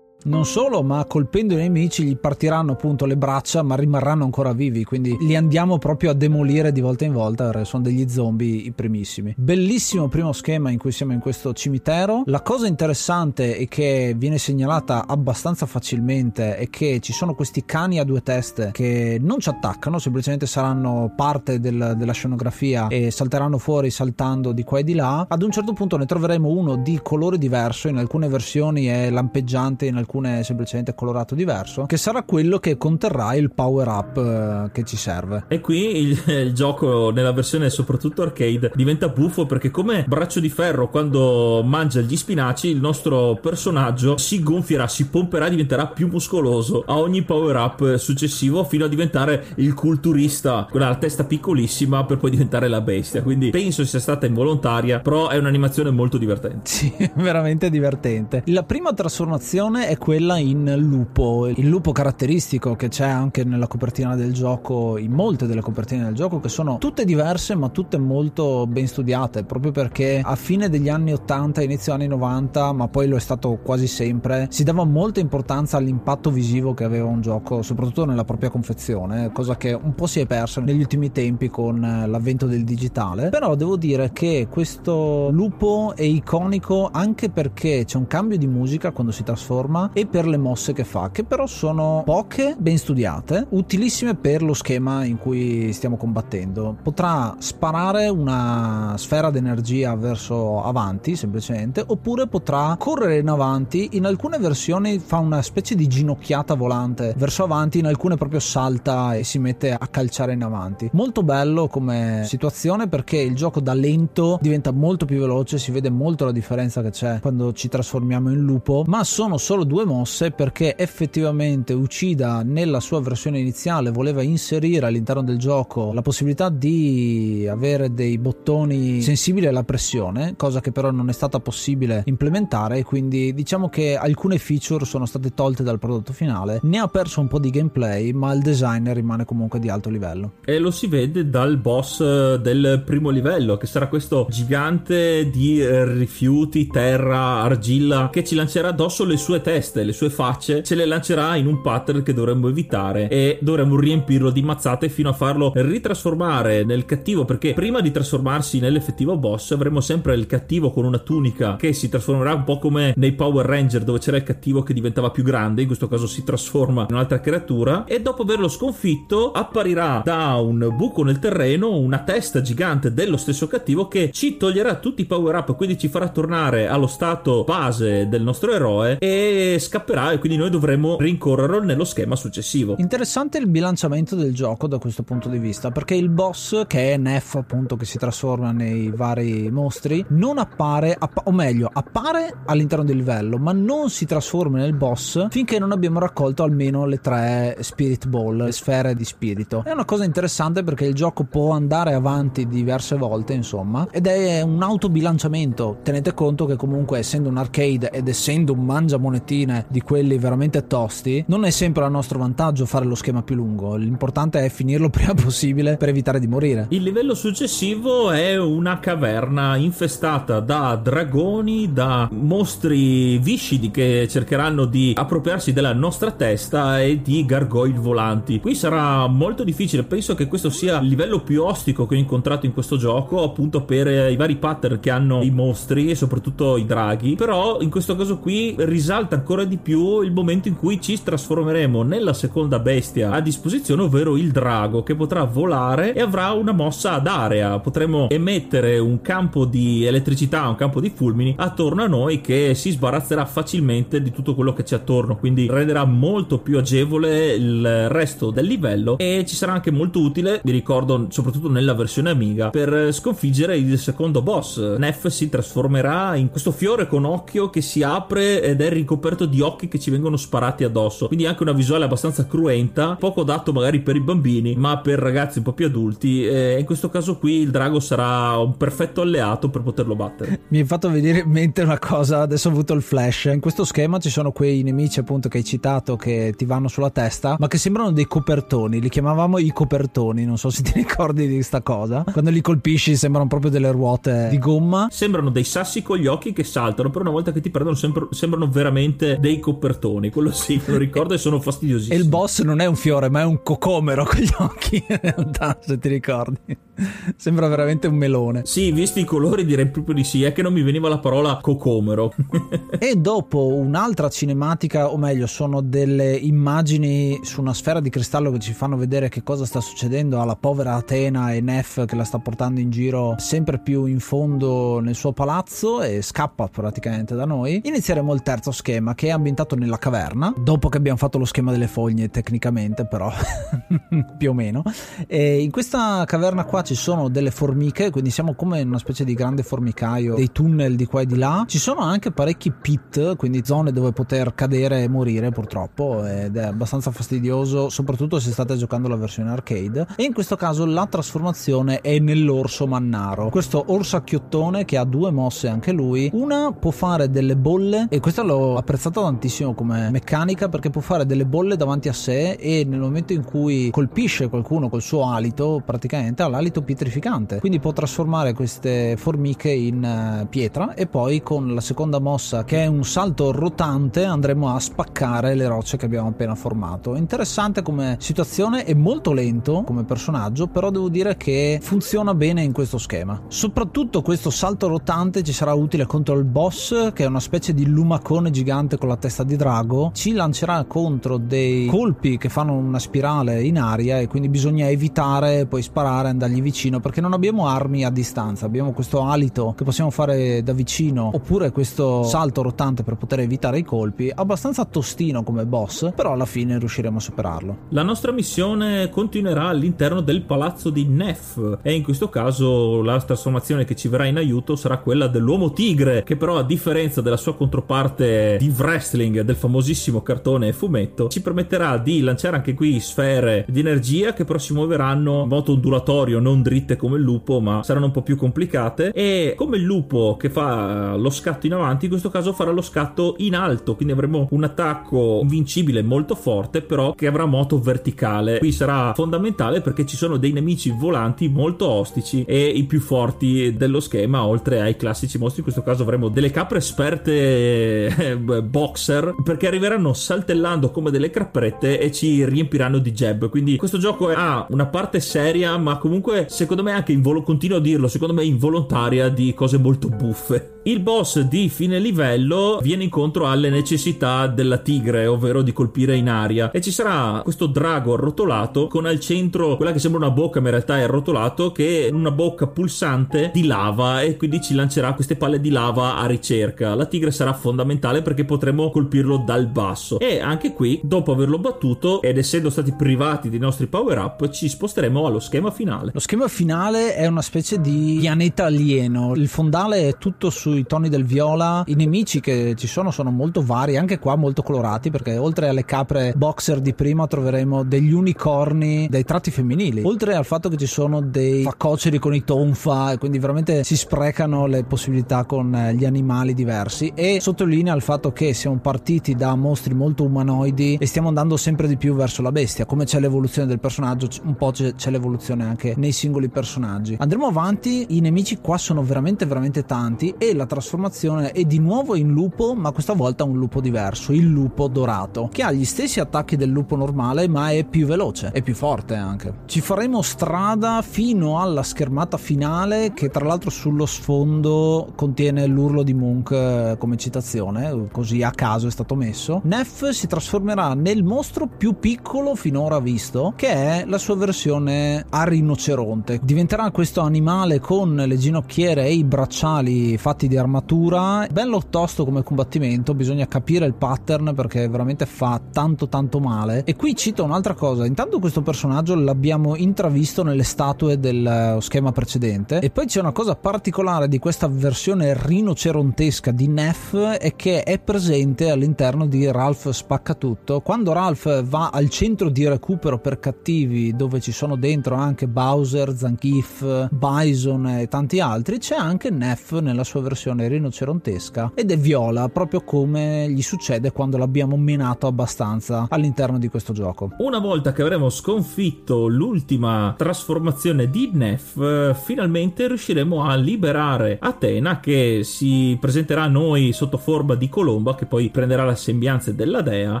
Non 0.22 0.44
solo, 0.44 0.82
ma 0.82 1.04
colpendo 1.06 1.54
i 1.54 1.56
nemici 1.56 2.04
gli 2.04 2.16
partiranno 2.16 2.72
appunto 2.72 3.06
le 3.06 3.16
braccia, 3.16 3.62
ma 3.62 3.74
rimarranno 3.74 4.24
ancora 4.24 4.52
vivi, 4.52 4.84
quindi 4.84 5.16
li 5.20 5.34
andiamo 5.34 5.78
proprio 5.78 6.10
a 6.10 6.12
demolire 6.12 6.72
di 6.72 6.82
volta 6.82 7.06
in 7.06 7.12
volta, 7.12 7.64
sono 7.64 7.82
degli 7.82 8.06
zombie 8.06 8.66
i 8.66 8.70
primissimi. 8.72 9.34
Bellissimo 9.38 10.08
primo 10.08 10.32
schema 10.32 10.70
in 10.70 10.76
cui 10.78 10.92
siamo 10.92 11.14
in 11.14 11.20
questo 11.20 11.54
cimitero. 11.54 12.22
La 12.26 12.42
cosa 12.42 12.66
interessante 12.66 13.56
e 13.56 13.66
che 13.66 14.14
viene 14.14 14.36
segnalata 14.36 15.06
abbastanza 15.06 15.64
facilmente 15.64 16.56
è 16.56 16.68
che 16.68 17.00
ci 17.00 17.14
sono 17.14 17.34
questi 17.34 17.64
cani 17.64 17.98
a 17.98 18.04
due 18.04 18.22
teste 18.22 18.70
che 18.72 19.18
non 19.18 19.38
ci 19.40 19.48
attaccano, 19.48 19.98
semplicemente 19.98 20.44
saranno 20.44 21.12
parte 21.16 21.60
del, 21.60 21.94
della 21.96 22.12
scenografia 22.12 22.88
e 22.88 23.10
salteranno 23.10 23.56
fuori 23.56 23.90
saltando 23.90 24.52
di 24.52 24.64
qua 24.64 24.80
e 24.80 24.84
di 24.84 24.94
là. 24.94 25.24
Ad 25.28 25.42
un 25.42 25.50
certo 25.50 25.72
punto 25.72 25.96
ne 25.96 26.04
troveremo 26.04 26.46
uno 26.46 26.76
di 26.76 27.00
colore 27.02 27.38
diverso, 27.38 27.88
in 27.88 27.96
alcune 27.96 28.28
versioni 28.28 28.84
è 28.84 29.08
lampeggiante, 29.08 29.86
in 29.86 29.96
alcune 29.96 30.08
alcune 30.10 30.42
semplicemente 30.42 30.94
colorato 30.94 31.36
diverso, 31.36 31.86
che 31.86 31.96
sarà 31.96 32.24
quello 32.24 32.58
che 32.58 32.76
conterrà 32.76 33.34
il 33.34 33.52
power 33.52 33.86
up 33.86 34.16
eh, 34.16 34.70
che 34.72 34.82
ci 34.82 34.96
serve. 34.96 35.44
E 35.46 35.60
qui 35.60 35.96
il, 35.96 36.22
il, 36.26 36.52
gioco 36.52 37.10
nella 37.10 37.32
versione 37.32 37.70
soprattutto 37.70 38.22
arcade 38.22 38.72
diventa 38.74 39.08
buffo 39.08 39.46
perché 39.46 39.70
come 39.70 40.04
braccio 40.08 40.40
di 40.40 40.48
ferro 40.48 40.90
quando 40.90 41.62
mangia 41.64 42.00
gli 42.00 42.16
spinaci 42.16 42.68
il 42.68 42.80
nostro 42.80 43.38
personaggio 43.40 44.16
si 44.16 44.42
gonfierà, 44.42 44.88
si 44.88 45.06
pomperà, 45.06 45.48
diventerà 45.48 45.86
più 45.86 46.08
muscoloso 46.08 46.82
a 46.84 46.98
ogni 46.98 47.22
power 47.22 47.56
up 47.56 47.96
successivo 47.96 48.64
fino 48.64 48.86
a 48.86 48.88
diventare 48.88 49.46
il 49.56 49.74
culturista 49.74 50.66
con 50.68 50.80
la 50.80 50.96
testa 50.96 51.24
piccolissima 51.24 52.04
per 52.04 52.16
poi 52.18 52.30
diventare 52.30 52.66
la 52.66 52.80
bestia. 52.80 53.22
Quindi 53.22 53.50
penso 53.50 53.84
sia 53.84 54.00
stata 54.00 54.26
involontaria, 54.26 54.98
però 54.98 55.28
è 55.28 55.36
un'animazione 55.36 55.90
molto 55.90 56.18
divertente. 56.18 56.62
Sì, 56.64 56.92
veramente 57.14 57.70
divertente. 57.70 58.42
La 58.46 58.64
prima 58.64 58.92
trasformazione 58.92 59.86
è 59.86 59.98
quella 60.00 60.38
in 60.38 60.74
lupo, 60.78 61.46
il 61.46 61.68
lupo 61.68 61.92
caratteristico 61.92 62.74
che 62.74 62.88
c'è 62.88 63.06
anche 63.06 63.44
nella 63.44 63.66
copertina 63.66 64.16
del 64.16 64.32
gioco, 64.32 64.96
in 64.96 65.12
molte 65.12 65.46
delle 65.46 65.60
copertine 65.60 66.04
del 66.04 66.14
gioco, 66.14 66.40
che 66.40 66.48
sono 66.48 66.78
tutte 66.78 67.04
diverse 67.04 67.54
ma 67.54 67.68
tutte 67.68 67.98
molto 67.98 68.66
ben 68.66 68.86
studiate, 68.86 69.44
proprio 69.44 69.72
perché 69.72 70.22
a 70.24 70.34
fine 70.36 70.70
degli 70.70 70.88
anni 70.88 71.12
80, 71.12 71.62
inizio 71.62 71.92
anni 71.92 72.06
90, 72.06 72.72
ma 72.72 72.88
poi 72.88 73.08
lo 73.08 73.16
è 73.16 73.20
stato 73.20 73.58
quasi 73.62 73.86
sempre, 73.86 74.46
si 74.48 74.64
dava 74.64 74.84
molta 74.84 75.20
importanza 75.20 75.76
all'impatto 75.76 76.30
visivo 76.30 76.72
che 76.72 76.84
aveva 76.84 77.06
un 77.06 77.20
gioco, 77.20 77.60
soprattutto 77.60 78.06
nella 78.06 78.24
propria 78.24 78.48
confezione, 78.48 79.30
cosa 79.32 79.58
che 79.58 79.74
un 79.74 79.94
po' 79.94 80.06
si 80.06 80.20
è 80.20 80.26
persa 80.26 80.62
negli 80.62 80.80
ultimi 80.80 81.12
tempi 81.12 81.50
con 81.50 81.78
l'avvento 81.78 82.46
del 82.46 82.64
digitale. 82.64 83.28
Però 83.28 83.54
devo 83.54 83.76
dire 83.76 84.12
che 84.14 84.48
questo 84.50 85.28
lupo 85.30 85.92
è 85.94 86.04
iconico 86.04 86.88
anche 86.90 87.28
perché 87.28 87.84
c'è 87.84 87.98
un 87.98 88.06
cambio 88.06 88.38
di 88.38 88.46
musica 88.46 88.92
quando 88.92 89.12
si 89.12 89.22
trasforma 89.22 89.89
e 89.92 90.06
per 90.06 90.26
le 90.26 90.36
mosse 90.36 90.72
che 90.72 90.84
fa, 90.84 91.10
che 91.10 91.24
però 91.24 91.46
sono 91.46 92.02
poche, 92.04 92.54
ben 92.58 92.78
studiate, 92.78 93.46
utilissime 93.50 94.14
per 94.14 94.42
lo 94.42 94.54
schema 94.54 95.04
in 95.04 95.18
cui 95.18 95.72
stiamo 95.72 95.96
combattendo. 95.96 96.76
Potrà 96.82 97.34
sparare 97.38 98.08
una 98.08 98.94
sfera 98.96 99.30
d'energia 99.30 99.94
verso 99.96 100.62
avanti, 100.62 101.16
semplicemente, 101.16 101.82
oppure 101.84 102.26
potrà 102.26 102.76
correre 102.78 103.18
in 103.18 103.28
avanti. 103.28 103.90
In 103.92 104.06
alcune 104.06 104.38
versioni 104.38 104.98
fa 104.98 105.18
una 105.18 105.42
specie 105.42 105.74
di 105.74 105.86
ginocchiata 105.86 106.54
volante 106.54 107.14
verso 107.16 107.42
avanti, 107.42 107.78
in 107.78 107.86
alcune 107.86 108.16
proprio 108.16 108.40
salta 108.40 109.14
e 109.14 109.24
si 109.24 109.38
mette 109.38 109.72
a 109.72 109.86
calciare 109.88 110.32
in 110.32 110.42
avanti. 110.42 110.88
Molto 110.92 111.22
bello 111.22 111.68
come 111.68 112.22
situazione 112.26 112.88
perché 112.88 113.18
il 113.18 113.34
gioco 113.34 113.60
da 113.60 113.74
lento 113.74 114.38
diventa 114.40 114.70
molto 114.70 115.04
più 115.04 115.18
veloce, 115.20 115.58
si 115.58 115.70
vede 115.70 115.90
molto 115.90 116.24
la 116.24 116.32
differenza 116.32 116.82
che 116.82 116.90
c'è 116.90 117.20
quando 117.20 117.52
ci 117.52 117.68
trasformiamo 117.68 118.30
in 118.30 118.40
lupo, 118.40 118.84
ma 118.86 119.04
sono 119.04 119.36
solo 119.36 119.64
due 119.64 119.79
mosse 119.84 120.30
perché 120.30 120.76
effettivamente 120.76 121.72
Ucida 121.72 122.42
nella 122.42 122.80
sua 122.80 123.00
versione 123.00 123.38
iniziale 123.38 123.90
voleva 123.90 124.22
inserire 124.22 124.86
all'interno 124.86 125.22
del 125.22 125.38
gioco 125.38 125.92
la 125.92 126.02
possibilità 126.02 126.48
di 126.48 127.46
avere 127.48 127.94
dei 127.94 128.18
bottoni 128.18 129.00
sensibili 129.00 129.46
alla 129.46 129.64
pressione, 129.64 130.34
cosa 130.36 130.60
che 130.60 130.72
però 130.72 130.90
non 130.90 131.08
è 131.08 131.12
stata 131.12 131.40
possibile 131.40 132.02
implementare 132.06 132.82
quindi 132.82 133.32
diciamo 133.32 133.68
che 133.68 133.96
alcune 133.96 134.38
feature 134.38 134.84
sono 134.84 135.06
state 135.06 135.32
tolte 135.32 135.62
dal 135.62 135.78
prodotto 135.78 136.12
finale, 136.12 136.60
ne 136.62 136.78
ha 136.78 136.88
perso 136.88 137.20
un 137.20 137.28
po' 137.28 137.38
di 137.38 137.50
gameplay 137.50 138.12
ma 138.12 138.32
il 138.32 138.40
design 138.40 138.92
rimane 138.92 139.24
comunque 139.24 139.58
di 139.58 139.68
alto 139.68 139.90
livello. 139.90 140.32
E 140.44 140.58
lo 140.58 140.70
si 140.70 140.86
vede 140.88 141.28
dal 141.28 141.56
boss 141.56 142.00
eh, 142.00 142.38
del 142.40 142.82
primo 142.84 143.10
livello 143.10 143.56
che 143.56 143.66
sarà 143.66 143.86
questo 143.86 144.26
gigante 144.28 145.30
di 145.30 145.60
eh, 145.60 145.84
rifiuti, 145.84 146.66
terra, 146.66 147.42
argilla 147.42 148.08
che 148.10 148.24
ci 148.24 148.34
lancerà 148.34 148.68
addosso 148.68 149.04
le 149.04 149.16
sue 149.16 149.40
teste 149.40 149.69
teste, 149.70 149.84
le 149.84 149.92
sue 149.92 150.10
facce, 150.10 150.62
ce 150.62 150.74
le 150.74 150.84
lancerà 150.84 151.36
in 151.36 151.46
un 151.46 151.60
pattern 151.60 152.02
che 152.02 152.12
dovremmo 152.12 152.48
evitare 152.48 153.08
e 153.08 153.38
dovremmo 153.40 153.78
riempirlo 153.78 154.30
di 154.30 154.42
mazzate 154.42 154.88
fino 154.88 155.08
a 155.08 155.12
farlo 155.12 155.52
ritrasformare 155.54 156.64
nel 156.64 156.84
cattivo 156.84 157.24
perché 157.24 157.54
prima 157.54 157.80
di 157.80 157.90
trasformarsi 157.90 158.58
nell'effettivo 158.58 159.16
boss 159.16 159.52
avremo 159.52 159.80
sempre 159.80 160.14
il 160.14 160.26
cattivo 160.26 160.70
con 160.72 160.84
una 160.84 160.98
tunica 160.98 161.56
che 161.56 161.72
si 161.72 161.88
trasformerà 161.88 162.34
un 162.34 162.44
po' 162.44 162.58
come 162.58 162.92
nei 162.96 163.12
Power 163.12 163.46
Ranger 163.46 163.84
dove 163.84 163.98
c'era 163.98 164.16
il 164.16 164.22
cattivo 164.22 164.62
che 164.62 164.74
diventava 164.74 165.10
più 165.10 165.22
grande, 165.22 165.62
in 165.62 165.66
questo 165.66 165.88
caso 165.88 166.06
si 166.06 166.24
trasforma 166.24 166.86
in 166.88 166.94
un'altra 166.94 167.20
creatura 167.20 167.84
e 167.84 168.00
dopo 168.00 168.22
averlo 168.22 168.48
sconfitto 168.48 169.30
apparirà 169.32 170.02
da 170.04 170.34
un 170.34 170.72
buco 170.74 171.04
nel 171.04 171.18
terreno 171.18 171.76
una 171.76 172.00
testa 172.00 172.40
gigante 172.40 172.92
dello 172.92 173.16
stesso 173.16 173.46
cattivo 173.46 173.88
che 173.88 174.10
ci 174.12 174.36
toglierà 174.36 174.76
tutti 174.76 175.02
i 175.02 175.06
power 175.06 175.36
up, 175.36 175.56
quindi 175.56 175.78
ci 175.78 175.88
farà 175.88 176.08
tornare 176.08 176.66
allo 176.66 176.86
stato 176.86 177.44
base 177.44 178.08
del 178.08 178.22
nostro 178.22 178.52
eroe 178.52 178.98
e 178.98 179.56
scapperà 179.60 180.12
e 180.12 180.18
quindi 180.18 180.38
noi 180.38 180.50
dovremo 180.50 180.96
rincorrerlo 180.98 181.62
nello 181.62 181.84
schema 181.84 182.16
successivo. 182.16 182.74
Interessante 182.78 183.38
il 183.38 183.48
bilanciamento 183.48 184.16
del 184.16 184.34
gioco 184.34 184.66
da 184.66 184.78
questo 184.78 185.02
punto 185.02 185.28
di 185.28 185.38
vista, 185.38 185.70
perché 185.70 185.94
il 185.94 186.08
boss, 186.08 186.66
che 186.66 186.92
è 186.92 186.96
Neff 186.96 187.34
appunto 187.34 187.76
che 187.76 187.84
si 187.84 187.98
trasforma 187.98 188.52
nei 188.52 188.90
vari 188.90 189.50
mostri, 189.50 190.04
non 190.08 190.38
appare, 190.38 190.96
app- 190.98 191.26
o 191.26 191.32
meglio, 191.32 191.70
appare 191.72 192.34
all'interno 192.46 192.84
del 192.84 192.96
livello, 192.96 193.38
ma 193.38 193.52
non 193.52 193.90
si 193.90 194.06
trasforma 194.06 194.58
nel 194.58 194.74
boss 194.74 195.28
finché 195.28 195.58
non 195.58 195.72
abbiamo 195.72 195.98
raccolto 195.98 196.42
almeno 196.42 196.86
le 196.86 196.98
tre 196.98 197.56
Spirit 197.60 198.06
Ball, 198.06 198.44
le 198.44 198.52
sfere 198.52 198.94
di 198.94 199.04
spirito. 199.04 199.62
È 199.64 199.72
una 199.72 199.84
cosa 199.84 200.04
interessante 200.04 200.62
perché 200.62 200.86
il 200.86 200.94
gioco 200.94 201.24
può 201.24 201.50
andare 201.50 201.92
avanti 201.92 202.46
diverse 202.46 202.96
volte, 202.96 203.32
insomma, 203.32 203.86
ed 203.90 204.06
è 204.06 204.40
un 204.42 204.62
autobilanciamento. 204.62 205.78
Tenete 205.82 206.14
conto 206.14 206.46
che 206.46 206.56
comunque 206.56 206.98
essendo 206.98 207.28
un 207.28 207.36
arcade 207.36 207.90
ed 207.90 208.08
essendo 208.08 208.52
un 208.52 208.64
mangia 208.64 208.98
monetine 208.98 209.49
decine 209.50 209.64
di 209.68 209.80
quelli 209.80 210.16
veramente 210.18 210.66
tosti, 210.66 211.24
non 211.26 211.44
è 211.44 211.50
sempre 211.50 211.84
a 211.84 211.88
nostro 211.88 212.18
vantaggio 212.18 212.66
fare 212.66 212.84
lo 212.84 212.94
schema 212.94 213.22
più 213.22 213.34
lungo. 213.34 213.74
L'importante 213.74 214.44
è 214.44 214.48
finirlo 214.48 214.88
prima 214.88 215.14
possibile 215.20 215.76
per 215.76 215.88
evitare 215.88 216.20
di 216.20 216.26
morire. 216.26 216.66
Il 216.70 216.82
livello 216.82 217.14
successivo 217.14 218.10
è 218.10 218.38
una 218.38 218.78
caverna 218.78 219.56
infestata 219.56 220.40
da 220.40 220.78
dragoni, 220.80 221.72
da 221.72 222.08
mostri 222.12 223.18
viscidi 223.18 223.70
che 223.70 224.06
cercheranno 224.08 224.64
di 224.64 224.92
appropriarsi 224.96 225.52
della 225.52 225.72
nostra 225.72 226.12
testa 226.12 226.80
e 226.80 227.02
di 227.02 227.24
gargoyle 227.24 227.78
volanti. 227.78 228.40
Qui 228.40 228.54
sarà 228.54 229.06
molto 229.06 229.44
difficile, 229.44 229.82
penso 229.82 230.14
che 230.14 230.26
questo 230.26 230.50
sia 230.50 230.78
il 230.78 230.88
livello 230.88 231.20
più 231.20 231.42
ostico 231.42 231.86
che 231.86 231.94
ho 231.94 231.98
incontrato 231.98 232.46
in 232.46 232.52
questo 232.52 232.76
gioco, 232.76 233.22
appunto 233.22 233.62
per 233.62 233.86
i 233.86 234.16
vari 234.16 234.36
pattern 234.36 234.80
che 234.80 234.90
hanno 234.90 235.22
i 235.22 235.30
mostri 235.30 235.90
e 235.90 235.94
soprattutto 235.94 236.56
i 236.56 236.66
draghi. 236.66 237.14
Però 237.14 237.60
in 237.60 237.70
questo 237.70 237.96
caso 237.96 238.18
qui 238.18 238.54
risalta 238.58 239.14
ancora 239.14 239.39
ancora 239.40 239.44
di 239.44 239.56
più 239.56 240.02
il 240.02 240.12
momento 240.12 240.48
in 240.48 240.56
cui 240.56 240.80
ci 240.80 241.00
trasformeremo 241.02 241.82
nella 241.82 242.12
seconda 242.12 242.58
bestia 242.58 243.10
a 243.12 243.20
disposizione, 243.20 243.82
ovvero 243.82 244.16
il 244.16 244.30
drago, 244.30 244.82
che 244.82 244.94
potrà 244.94 245.24
volare 245.24 245.94
e 245.94 246.00
avrà 246.00 246.32
una 246.32 246.52
mossa 246.52 246.92
ad 246.92 247.06
area. 247.06 247.58
Potremo 247.60 248.08
emettere 248.10 248.78
un 248.78 249.00
campo 249.00 249.44
di 249.44 249.84
elettricità, 249.84 250.48
un 250.48 250.56
campo 250.56 250.80
di 250.80 250.92
fulmini 250.94 251.34
attorno 251.38 251.82
a 251.82 251.86
noi 251.86 252.20
che 252.20 252.54
si 252.54 252.70
sbarazzerà 252.70 253.24
facilmente 253.24 254.02
di 254.02 254.10
tutto 254.10 254.34
quello 254.34 254.52
che 254.52 254.62
c'è 254.62 254.76
attorno, 254.76 255.16
quindi 255.16 255.46
renderà 255.48 255.84
molto 255.84 256.38
più 256.38 256.58
agevole 256.58 257.34
il 257.34 257.88
resto 257.88 258.30
del 258.30 258.46
livello 258.46 258.98
e 258.98 259.24
ci 259.26 259.36
sarà 259.36 259.52
anche 259.52 259.70
molto 259.70 260.00
utile, 260.00 260.40
vi 260.42 260.52
ricordo 260.52 261.06
soprattutto 261.10 261.48
nella 261.48 261.74
versione 261.74 262.10
Amiga, 262.10 262.50
per 262.50 262.92
sconfiggere 262.92 263.56
il 263.56 263.78
secondo 263.78 264.22
boss. 264.22 264.76
Neff 264.76 265.06
si 265.06 265.28
trasformerà 265.28 266.16
in 266.16 266.30
questo 266.30 266.50
fiore 266.50 266.86
con 266.86 267.04
occhio 267.04 267.50
che 267.50 267.60
si 267.60 267.82
apre 267.82 268.42
ed 268.42 268.60
è 268.60 268.68
ricoperto 268.68 269.19
coperto 269.20 269.26
di 269.26 269.40
occhi 269.40 269.68
che 269.68 269.78
ci 269.78 269.90
vengono 269.90 270.16
sparati 270.16 270.64
addosso. 270.64 271.06
Quindi 271.06 271.26
anche 271.26 271.42
una 271.42 271.52
visuale 271.52 271.84
abbastanza 271.84 272.26
cruenta, 272.26 272.96
poco 272.98 273.22
adatto 273.22 273.52
magari 273.52 273.80
per 273.80 273.96
i 273.96 274.00
bambini, 274.00 274.54
ma 274.56 274.78
per 274.78 274.98
ragazzi 274.98 275.38
un 275.38 275.44
po' 275.44 275.52
più 275.52 275.66
adulti. 275.66 276.24
E 276.26 276.58
in 276.58 276.64
questo 276.64 276.88
caso 276.88 277.18
qui 277.18 277.40
il 277.40 277.50
drago 277.50 277.80
sarà 277.80 278.36
un 278.38 278.56
perfetto 278.56 279.02
alleato 279.02 279.50
per 279.50 279.62
poterlo 279.62 279.94
battere. 279.94 280.42
Mi 280.48 280.60
è 280.60 280.64
fatto 280.64 280.90
venire 280.90 281.20
in 281.20 281.30
mente 281.30 281.62
una 281.62 281.78
cosa, 281.78 282.20
adesso 282.20 282.48
ho 282.48 282.52
avuto 282.52 282.72
il 282.72 282.82
flash. 282.82 283.30
In 283.32 283.40
questo 283.40 283.64
schema 283.64 283.98
ci 283.98 284.10
sono 284.10 284.32
quei 284.32 284.62
nemici 284.62 285.00
appunto 285.00 285.28
che 285.28 285.38
hai 285.38 285.44
citato 285.44 285.96
che 285.96 286.34
ti 286.36 286.44
vanno 286.44 286.68
sulla 286.68 286.90
testa, 286.90 287.36
ma 287.38 287.48
che 287.48 287.58
sembrano 287.58 287.92
dei 287.92 288.06
copertoni. 288.06 288.80
Li 288.80 288.88
chiamavamo 288.88 289.38
i 289.38 289.50
copertoni, 289.52 290.24
non 290.24 290.38
so 290.38 290.50
se 290.50 290.62
ti 290.62 290.72
ricordi 290.80 291.26
di 291.26 291.34
questa 291.34 291.62
cosa. 291.62 292.04
Quando 292.10 292.30
li 292.30 292.40
colpisci 292.40 292.96
sembrano 292.96 293.26
proprio 293.28 293.50
delle 293.50 293.70
ruote 293.70 294.28
di 294.30 294.38
gomma. 294.38 294.88
Sembrano 294.90 295.30
dei 295.30 295.44
sassi 295.44 295.82
con 295.82 295.98
gli 295.98 296.06
occhi 296.06 296.32
che 296.32 296.44
saltano, 296.44 296.90
però 296.90 297.02
una 297.02 297.10
volta 297.10 297.32
che 297.32 297.40
ti 297.40 297.50
prendono 297.50 297.76
sembrano 298.10 298.48
veramente 298.48 299.09
dei 299.18 299.40
copertoni, 299.40 300.10
quello 300.10 300.32
sì, 300.32 300.60
lo 300.66 300.76
ricordo 300.76 301.14
e 301.14 301.18
sono 301.18 301.40
fastidiosissimo. 301.40 301.94
E 301.94 301.98
il 301.98 302.08
boss 302.08 302.42
non 302.42 302.60
è 302.60 302.66
un 302.66 302.76
fiore, 302.76 303.08
ma 303.08 303.20
è 303.20 303.24
un 303.24 303.42
cocomero 303.42 304.04
con 304.04 304.20
gli 304.20 304.32
occhi, 304.38 304.76
in 304.86 304.98
realtà, 305.00 305.58
se 305.60 305.78
ti 305.78 305.88
ricordi. 305.88 306.56
Sembra 307.16 307.48
veramente 307.48 307.86
un 307.86 307.96
melone. 307.96 308.42
Sì, 308.44 308.72
visti 308.72 309.00
i 309.00 309.04
colori 309.04 309.44
direi 309.44 309.68
proprio 309.68 309.94
di 309.94 310.04
sì, 310.04 310.22
è 310.24 310.32
che 310.32 310.42
non 310.42 310.52
mi 310.52 310.62
veniva 310.62 310.88
la 310.88 310.98
parola 310.98 311.38
cocomero. 311.40 312.14
e 312.78 312.96
dopo 312.96 313.46
un'altra 313.54 314.08
cinematica, 314.08 314.90
o 314.90 314.96
meglio, 314.96 315.26
sono 315.26 315.60
delle 315.60 316.14
immagini 316.14 317.20
su 317.22 317.40
una 317.40 317.54
sfera 317.54 317.80
di 317.80 317.90
cristallo 317.90 318.30
che 318.30 318.38
ci 318.38 318.52
fanno 318.52 318.76
vedere 318.76 319.08
che 319.08 319.22
cosa 319.22 319.44
sta 319.44 319.60
succedendo 319.60 320.20
alla 320.20 320.36
povera 320.36 320.74
Atena 320.74 321.32
e 321.32 321.40
Nef 321.40 321.84
che 321.84 321.96
la 321.96 322.04
sta 322.04 322.18
portando 322.18 322.60
in 322.60 322.70
giro 322.70 323.14
sempre 323.18 323.58
più 323.58 323.84
in 323.86 324.00
fondo 324.00 324.80
nel 324.80 324.94
suo 324.94 325.12
palazzo 325.12 325.82
e 325.82 326.02
scappa 326.02 326.48
praticamente 326.48 327.14
da 327.14 327.24
noi. 327.24 327.60
Inizieremo 327.64 328.12
il 328.14 328.22
terzo 328.22 328.50
schema 328.50 328.94
che 328.94 329.08
è 329.08 329.10
ambientato 329.10 329.56
nella 329.56 329.78
caverna, 329.78 330.32
dopo 330.36 330.68
che 330.68 330.78
abbiamo 330.78 330.98
fatto 330.98 331.18
lo 331.18 331.24
schema 331.24 331.52
delle 331.52 331.66
foglie 331.66 332.08
tecnicamente 332.08 332.86
però, 332.86 333.10
più 334.18 334.30
o 334.30 334.34
meno. 334.34 334.62
E 335.06 335.40
in 335.40 335.50
questa 335.50 336.04
caverna 336.06 336.44
qua 336.44 336.62
ci 336.62 336.69
sono 336.74 337.08
delle 337.08 337.30
formiche, 337.30 337.90
quindi 337.90 338.10
siamo 338.10 338.34
come 338.34 338.62
una 338.62 338.78
specie 338.78 339.04
di 339.04 339.14
grande 339.14 339.42
formicaio, 339.42 340.14
dei 340.14 340.32
tunnel 340.32 340.76
di 340.76 340.86
qua 340.86 341.02
e 341.02 341.06
di 341.06 341.16
là. 341.16 341.44
Ci 341.46 341.58
sono 341.58 341.80
anche 341.80 342.10
parecchi 342.10 342.50
pit, 342.50 343.16
quindi 343.16 343.42
zone 343.44 343.72
dove 343.72 343.92
poter 343.92 344.34
cadere 344.34 344.82
e 344.82 344.88
morire 344.88 345.30
purtroppo 345.30 346.06
ed 346.06 346.36
è 346.36 346.44
abbastanza 346.44 346.90
fastidioso, 346.90 347.68
soprattutto 347.68 348.18
se 348.18 348.30
state 348.30 348.56
giocando 348.56 348.88
la 348.88 348.96
versione 348.96 349.30
arcade. 349.30 349.86
E 349.96 350.04
in 350.04 350.12
questo 350.12 350.36
caso 350.36 350.64
la 350.64 350.86
trasformazione 350.86 351.80
è 351.80 351.98
nell'orso 351.98 352.66
mannaro. 352.66 353.28
Questo 353.28 353.64
orsacchiottone 353.66 354.64
che 354.64 354.76
ha 354.76 354.84
due 354.84 355.10
mosse 355.10 355.48
anche 355.48 355.72
lui. 355.72 356.10
Una 356.12 356.52
può 356.52 356.70
fare 356.70 357.10
delle 357.10 357.36
bolle 357.36 357.86
e 357.88 358.00
questa 358.00 358.22
l'ho 358.22 358.56
apprezzata 358.56 359.00
tantissimo 359.00 359.54
come 359.54 359.90
meccanica 359.90 360.48
perché 360.48 360.70
può 360.70 360.80
fare 360.80 361.06
delle 361.06 361.26
bolle 361.26 361.56
davanti 361.56 361.88
a 361.88 361.92
sé 361.92 362.32
e 362.32 362.64
nel 362.66 362.80
momento 362.80 363.12
in 363.12 363.24
cui 363.24 363.70
colpisce 363.70 364.28
qualcuno 364.28 364.68
col 364.68 364.82
suo 364.82 365.06
alito, 365.06 365.62
praticamente 365.64 366.22
ha 366.22 366.28
l'alito 366.28 366.59
effetto 366.60 366.62
pietrificante. 366.62 367.38
Quindi 367.40 367.58
può 367.58 367.72
trasformare 367.72 368.32
queste 368.32 368.96
formiche 368.96 369.50
in 369.50 369.82
eh, 369.82 370.26
pietra 370.28 370.74
e 370.74 370.86
poi 370.86 371.22
con 371.22 371.54
la 371.54 371.60
seconda 371.60 371.98
mossa 371.98 372.44
che 372.44 372.62
è 372.62 372.66
un 372.66 372.84
salto 372.84 373.32
rotante 373.32 374.04
andremo 374.04 374.54
a 374.54 374.60
spaccare 374.60 375.34
le 375.34 375.48
rocce 375.48 375.76
che 375.76 375.86
abbiamo 375.86 376.08
appena 376.08 376.34
formato. 376.34 376.94
Interessante 376.94 377.62
come 377.62 377.96
situazione 377.98 378.64
e 378.64 378.74
molto 378.74 379.12
lento 379.12 379.62
come 379.64 379.84
personaggio, 379.84 380.46
però 380.46 380.70
devo 380.70 380.88
dire 380.88 381.16
che 381.16 381.58
funziona 381.60 382.14
bene 382.14 382.42
in 382.42 382.52
questo 382.52 382.78
schema. 382.78 383.20
Soprattutto 383.28 384.02
questo 384.02 384.30
salto 384.30 384.68
rotante 384.68 385.22
ci 385.22 385.32
sarà 385.32 385.54
utile 385.54 385.86
contro 385.86 386.16
il 386.16 386.24
boss 386.24 386.92
che 386.92 387.04
è 387.04 387.06
una 387.06 387.20
specie 387.20 387.54
di 387.54 387.66
lumacone 387.66 388.30
gigante 388.30 388.78
con 388.78 388.88
la 388.88 388.96
testa 388.96 389.24
di 389.24 389.36
drago. 389.36 389.90
Ci 389.94 390.12
lancerà 390.12 390.64
contro 390.64 391.16
dei 391.16 391.66
colpi 391.66 392.18
che 392.18 392.28
fanno 392.28 392.54
una 392.54 392.78
spirale 392.78 393.42
in 393.42 393.58
aria 393.58 393.98
e 393.98 394.06
quindi 394.06 394.28
bisogna 394.28 394.68
evitare 394.68 395.46
poi 395.46 395.62
sparare 395.62 396.08
e 396.08 396.10
andargli 396.10 396.39
vicino 396.40 396.70
vicino 396.70 396.80
perché 396.80 397.00
non 397.00 397.14
abbiamo 397.14 397.46
armi 397.46 397.84
a 397.84 397.90
distanza, 397.90 398.44
abbiamo 398.44 398.72
questo 398.72 399.02
alito 399.02 399.54
che 399.56 399.64
possiamo 399.64 399.90
fare 399.90 400.42
da 400.42 400.52
vicino 400.52 401.10
oppure 401.12 401.50
questo 401.50 402.02
salto 402.04 402.42
rotante 402.42 402.82
per 402.82 402.96
poter 402.96 403.20
evitare 403.20 403.58
i 403.58 403.64
colpi, 403.64 404.12
abbastanza 404.14 404.64
tostino 404.64 405.22
come 405.22 405.46
boss, 405.46 405.92
però 405.94 406.12
alla 406.12 406.26
fine 406.26 406.58
riusciremo 406.58 406.98
a 406.98 407.00
superarlo. 407.00 407.56
La 407.70 407.82
nostra 407.82 408.12
missione 408.12 408.90
continuerà 408.90 409.48
all'interno 409.48 410.00
del 410.00 410.22
palazzo 410.22 410.70
di 410.70 410.84
Nef 410.84 411.58
e 411.62 411.72
in 411.72 411.82
questo 411.82 412.08
caso 412.08 412.82
la 412.82 413.00
trasformazione 413.00 413.64
che 413.64 413.74
ci 413.74 413.88
verrà 413.88 414.06
in 414.06 414.16
aiuto 414.16 414.56
sarà 414.56 414.78
quella 414.78 415.06
dell'uomo 415.06 415.52
tigre 415.52 416.02
che 416.02 416.16
però 416.16 416.36
a 416.36 416.44
differenza 416.44 417.00
della 417.00 417.16
sua 417.16 417.34
controparte 417.34 418.36
di 418.38 418.52
wrestling 418.56 419.20
del 419.20 419.36
famosissimo 419.36 420.02
cartone 420.02 420.48
e 420.48 420.52
fumetto 420.52 421.08
ci 421.08 421.22
permetterà 421.22 421.78
di 421.78 422.00
lanciare 422.00 422.36
anche 422.36 422.54
qui 422.54 422.80
sfere 422.80 423.46
di 423.48 423.60
energia 423.60 424.12
che 424.12 424.24
però 424.24 424.38
si 424.38 424.52
muoveranno 424.52 425.22
in 425.22 425.28
modo 425.28 425.52
ondulatorio 425.52 426.18
non 426.18 426.29
dritte 426.36 426.76
come 426.76 426.96
il 426.96 427.02
lupo, 427.02 427.40
ma 427.40 427.62
saranno 427.62 427.86
un 427.86 427.92
po' 427.92 428.02
più 428.02 428.16
complicate. 428.16 428.92
E 428.92 429.34
come 429.36 429.56
il 429.56 429.62
lupo 429.62 430.16
che 430.18 430.30
fa 430.30 430.94
lo 430.96 431.10
scatto 431.10 431.46
in 431.46 431.52
avanti, 431.52 431.84
in 431.84 431.90
questo 431.90 432.10
caso 432.10 432.32
farà 432.32 432.50
lo 432.50 432.62
scatto 432.62 433.16
in 433.18 433.34
alto, 433.34 433.74
quindi 433.74 433.92
avremo 433.94 434.28
un 434.30 434.44
attacco 434.44 435.20
invincibile 435.22 435.82
molto 435.82 436.14
forte, 436.14 436.62
però 436.62 436.94
che 436.94 437.06
avrà 437.06 437.26
moto 437.26 437.60
verticale. 437.60 438.38
Qui 438.38 438.52
sarà 438.52 438.92
fondamentale 438.94 439.60
perché 439.60 439.86
ci 439.86 439.96
sono 439.96 440.16
dei 440.16 440.32
nemici 440.32 440.70
volanti 440.70 441.28
molto 441.28 441.68
ostici 441.68 442.24
e 442.26 442.46
i 442.46 442.64
più 442.64 442.80
forti 442.80 443.56
dello 443.56 443.80
schema, 443.80 444.24
oltre 444.24 444.60
ai 444.60 444.76
classici 444.76 445.18
mostri. 445.18 445.38
In 445.38 445.44
questo 445.44 445.62
caso 445.62 445.82
avremo 445.82 446.08
delle 446.08 446.30
capre 446.30 446.58
esperte 446.58 447.86
eh, 447.86 448.16
boxer 448.42 449.14
perché 449.22 449.46
arriveranno 449.46 449.92
saltellando 449.92 450.70
come 450.70 450.90
delle 450.90 451.10
crapprette 451.10 451.78
e 451.78 451.92
ci 451.92 452.24
riempiranno 452.24 452.78
di 452.78 452.92
jab. 452.92 453.28
Quindi 453.28 453.56
questo 453.56 453.78
gioco 453.78 454.08
ha 454.08 454.46
una 454.50 454.66
parte 454.66 455.00
seria, 455.00 455.56
ma 455.56 455.78
comunque 455.78 456.19
secondo 456.28 456.62
me 456.62 456.72
anche 456.72 456.92
invol- 456.92 457.22
continuo 457.22 457.58
a 457.58 457.60
dirlo, 457.60 457.88
secondo 457.88 458.14
me 458.14 458.24
involontaria 458.24 459.08
di 459.08 459.34
cose 459.34 459.58
molto 459.58 459.88
buffe. 459.88 460.58
Il 460.64 460.80
boss 460.80 461.20
di 461.20 461.48
fine 461.48 461.78
livello 461.78 462.60
viene 462.62 462.84
incontro 462.84 463.26
alle 463.26 463.48
necessità 463.48 464.26
della 464.26 464.58
tigre, 464.58 465.06
ovvero 465.06 465.40
di 465.40 465.54
colpire 465.54 465.96
in 465.96 466.08
aria 466.08 466.50
e 466.50 466.60
ci 466.60 466.70
sarà 466.70 467.22
questo 467.22 467.46
drago 467.46 467.94
arrotolato 467.94 468.66
con 468.66 468.84
al 468.84 469.00
centro 469.00 469.56
quella 469.56 469.72
che 469.72 469.78
sembra 469.78 470.04
una 470.04 470.10
bocca 470.10 470.40
ma 470.40 470.48
in 470.48 470.52
realtà 470.52 470.78
è 470.78 470.82
arrotolato 470.82 471.50
che 471.50 471.86
è 471.86 471.90
una 471.90 472.10
bocca 472.10 472.46
pulsante 472.46 473.30
di 473.32 473.46
lava 473.46 474.02
e 474.02 474.16
quindi 474.16 474.42
ci 474.42 474.54
lancerà 474.54 474.92
queste 474.92 475.16
palle 475.16 475.40
di 475.40 475.48
lava 475.48 475.96
a 475.96 476.04
ricerca. 476.04 476.74
La 476.74 476.84
tigre 476.84 477.10
sarà 477.10 477.32
fondamentale 477.32 478.02
perché 478.02 478.26
potremo 478.26 478.70
colpirlo 478.70 479.16
dal 479.16 479.46
basso 479.46 479.98
e 479.98 480.20
anche 480.20 480.52
qui 480.52 480.78
dopo 480.82 481.12
averlo 481.12 481.38
battuto 481.38 482.02
ed 482.02 482.18
essendo 482.18 482.50
stati 482.50 482.72
privati 482.72 483.30
dei 483.30 483.38
nostri 483.38 483.66
power 483.66 483.96
up 483.96 484.28
ci 484.28 484.48
sposteremo 484.48 485.06
allo 485.06 485.20
schema 485.20 485.50
finale. 485.50 485.92
Schema 486.10 486.26
finale 486.26 486.96
è 486.96 487.06
una 487.06 487.22
specie 487.22 487.60
di 487.60 487.98
pianeta 488.00 488.46
alieno. 488.46 489.14
Il 489.14 489.28
fondale 489.28 489.86
è 489.86 489.96
tutto 489.96 490.28
sui 490.28 490.66
toni 490.66 490.88
del 490.88 491.04
viola. 491.04 491.62
I 491.66 491.76
nemici 491.76 492.18
che 492.18 492.54
ci 492.56 492.66
sono 492.66 492.90
sono 492.90 493.12
molto 493.12 493.44
vari, 493.44 493.76
anche 493.76 494.00
qua 494.00 494.16
molto 494.16 494.42
colorati, 494.42 494.90
perché 494.90 495.16
oltre 495.16 495.46
alle 495.46 495.64
capre 495.64 496.12
boxer 496.16 496.60
di 496.60 496.74
prima 496.74 497.06
troveremo 497.06 497.62
degli 497.62 497.92
unicorni 497.92 498.88
dai 498.90 499.04
tratti 499.04 499.30
femminili. 499.30 499.82
Oltre 499.84 500.16
al 500.16 500.24
fatto 500.24 500.48
che 500.48 500.56
ci 500.56 500.66
sono 500.66 501.00
dei 501.00 501.44
facoceri 501.44 502.00
con 502.00 502.12
i 502.12 502.24
tonfa, 502.24 502.90
e 502.90 502.98
quindi 502.98 503.20
veramente 503.20 503.62
si 503.62 503.76
sprecano 503.76 504.46
le 504.46 504.64
possibilità 504.64 505.22
con 505.24 505.54
eh, 505.54 505.74
gli 505.76 505.84
animali 505.84 506.34
diversi. 506.34 506.90
E 506.92 507.20
sottolinea 507.20 507.72
il 507.76 507.82
fatto 507.82 508.10
che 508.10 508.34
siamo 508.34 508.58
partiti 508.58 509.14
da 509.14 509.36
mostri 509.36 509.74
molto 509.74 510.02
umanoidi 510.02 510.76
e 510.80 510.86
stiamo 510.86 511.06
andando 511.06 511.36
sempre 511.36 511.68
di 511.68 511.76
più 511.76 511.94
verso 511.94 512.20
la 512.20 512.32
bestia. 512.32 512.66
Come 512.66 512.84
c'è 512.84 512.98
l'evoluzione 512.98 513.46
del 513.46 513.60
personaggio, 513.60 514.08
un 514.24 514.34
po' 514.34 514.50
c'è 514.50 514.90
l'evoluzione 514.90 515.44
anche 515.44 515.74
nei 515.76 515.98
singoli 516.00 516.30
personaggi. 516.30 516.96
Andremo 516.98 517.26
avanti, 517.26 517.86
i 517.90 518.00
nemici 518.00 518.38
qua 518.38 518.56
sono 518.56 518.82
veramente 518.82 519.26
veramente 519.26 519.64
tanti 519.64 520.14
e 520.16 520.34
la 520.34 520.46
trasformazione 520.46 521.32
è 521.32 521.44
di 521.44 521.58
nuovo 521.58 521.94
in 521.94 522.08
lupo, 522.08 522.54
ma 522.54 522.70
questa 522.70 522.94
volta 522.94 523.24
un 523.24 523.36
lupo 523.36 523.60
diverso, 523.60 524.12
il 524.12 524.26
lupo 524.26 524.66
dorato, 524.68 525.28
che 525.30 525.42
ha 525.42 525.52
gli 525.52 525.66
stessi 525.66 526.00
attacchi 526.00 526.36
del 526.36 526.48
lupo 526.48 526.74
normale, 526.74 527.28
ma 527.28 527.50
è 527.50 527.64
più 527.64 527.86
veloce 527.86 528.30
e 528.32 528.40
più 528.40 528.54
forte 528.54 528.94
anche. 528.94 529.40
Ci 529.44 529.60
faremo 529.60 530.00
strada 530.00 530.82
fino 530.82 531.38
alla 531.38 531.62
schermata 531.62 532.16
finale 532.16 532.92
che 532.94 533.10
tra 533.10 533.26
l'altro 533.26 533.50
sullo 533.50 533.84
sfondo 533.84 534.92
contiene 534.94 535.46
l'urlo 535.46 535.82
di 535.82 535.92
Monk 535.92 536.30
eh, 536.30 536.76
come 536.78 536.96
citazione, 536.96 537.88
così 537.92 538.22
a 538.22 538.30
caso 538.30 538.68
è 538.68 538.70
stato 538.70 538.94
messo. 538.94 539.42
Neff 539.44 539.90
si 539.90 540.06
trasformerà 540.06 540.72
nel 540.72 541.04
mostro 541.04 541.46
più 541.46 541.78
piccolo 541.78 542.34
finora 542.34 542.80
visto, 542.80 543.34
che 543.36 543.48
è 543.48 543.84
la 543.86 543.98
sua 543.98 544.16
versione 544.16 545.04
a 545.10 545.24
rinoceronte. 545.24 545.88
Diventerà 546.22 546.70
questo 546.70 547.00
animale 547.00 547.58
con 547.58 547.94
le 547.94 548.16
ginocchiere 548.16 548.84
e 548.84 548.92
i 548.92 549.04
bracciali 549.04 549.96
fatti 549.98 550.28
di 550.28 550.36
armatura. 550.36 551.26
Bello 551.30 551.60
tosto 551.68 552.04
come 552.04 552.22
combattimento, 552.22 552.94
bisogna 552.94 553.26
capire 553.26 553.66
il 553.66 553.74
pattern 553.74 554.32
perché 554.34 554.68
veramente 554.68 555.04
fa 555.06 555.40
tanto 555.52 555.88
tanto 555.88 556.20
male. 556.20 556.62
E 556.64 556.76
qui 556.76 556.94
cito 556.94 557.24
un'altra 557.24 557.54
cosa, 557.54 557.86
intanto 557.86 558.18
questo 558.20 558.42
personaggio 558.42 558.94
l'abbiamo 558.94 559.56
intravisto 559.56 560.22
nelle 560.22 560.44
statue 560.44 560.98
del 561.00 561.26
eh, 561.26 561.60
schema 561.60 561.90
precedente 561.92 562.60
e 562.60 562.70
poi 562.70 562.86
c'è 562.86 563.00
una 563.00 563.12
cosa 563.12 563.34
particolare 563.34 564.06
di 564.08 564.18
questa 564.18 564.48
versione 564.48 565.16
rinocerontesca 565.16 566.30
di 566.30 566.46
Neff 566.46 566.94
è 566.94 567.34
che 567.34 567.62
è 567.62 567.78
presente 567.78 568.50
all'interno 568.50 569.06
di 569.06 569.30
Ralph 569.30 569.70
Spaccatutto. 569.70 570.60
Quando 570.60 570.92
Ralph 570.92 571.42
va 571.42 571.70
al 571.72 571.88
centro 571.88 572.28
di 572.28 572.46
recupero 572.46 572.98
per 572.98 573.18
cattivi 573.18 573.94
dove 573.96 574.20
ci 574.20 574.32
sono 574.32 574.56
dentro 574.56 574.94
anche 574.94 575.26
Bowser 575.26 575.79
Bowser, 575.80 575.96
Zangief, 575.96 576.88
Bison 576.90 577.66
e 577.66 577.88
tanti 577.88 578.20
altri, 578.20 578.58
c'è 578.58 578.76
anche 578.76 579.10
Neff 579.10 579.52
nella 579.60 579.84
sua 579.84 580.00
versione 580.02 580.48
rinocerontesca 580.48 581.52
ed 581.54 581.70
è 581.70 581.78
viola 581.78 582.28
proprio 582.28 582.62
come 582.62 583.30
gli 583.30 583.42
succede 583.42 583.92
quando 583.92 584.18
l'abbiamo 584.18 584.56
minato 584.56 585.06
abbastanza 585.06 585.86
all'interno 585.88 586.38
di 586.38 586.48
questo 586.48 586.72
gioco. 586.72 587.12
Una 587.18 587.38
volta 587.38 587.72
che 587.72 587.82
avremo 587.82 588.10
sconfitto 588.10 589.06
l'ultima 589.06 589.94
trasformazione 589.96 590.90
di 590.90 591.10
Neff, 591.12 591.58
finalmente 592.02 592.68
riusciremo 592.68 593.24
a 593.24 593.34
liberare 593.36 594.18
Atena 594.20 594.80
che 594.80 595.20
si 595.24 595.76
presenterà 595.80 596.24
a 596.24 596.28
noi 596.28 596.72
sotto 596.72 596.98
forma 596.98 597.34
di 597.34 597.48
colomba 597.48 597.94
che 597.94 598.06
poi 598.06 598.28
prenderà 598.28 598.64
la 598.64 598.74
sembianze 598.74 599.34
della 599.34 599.62
dea. 599.62 600.00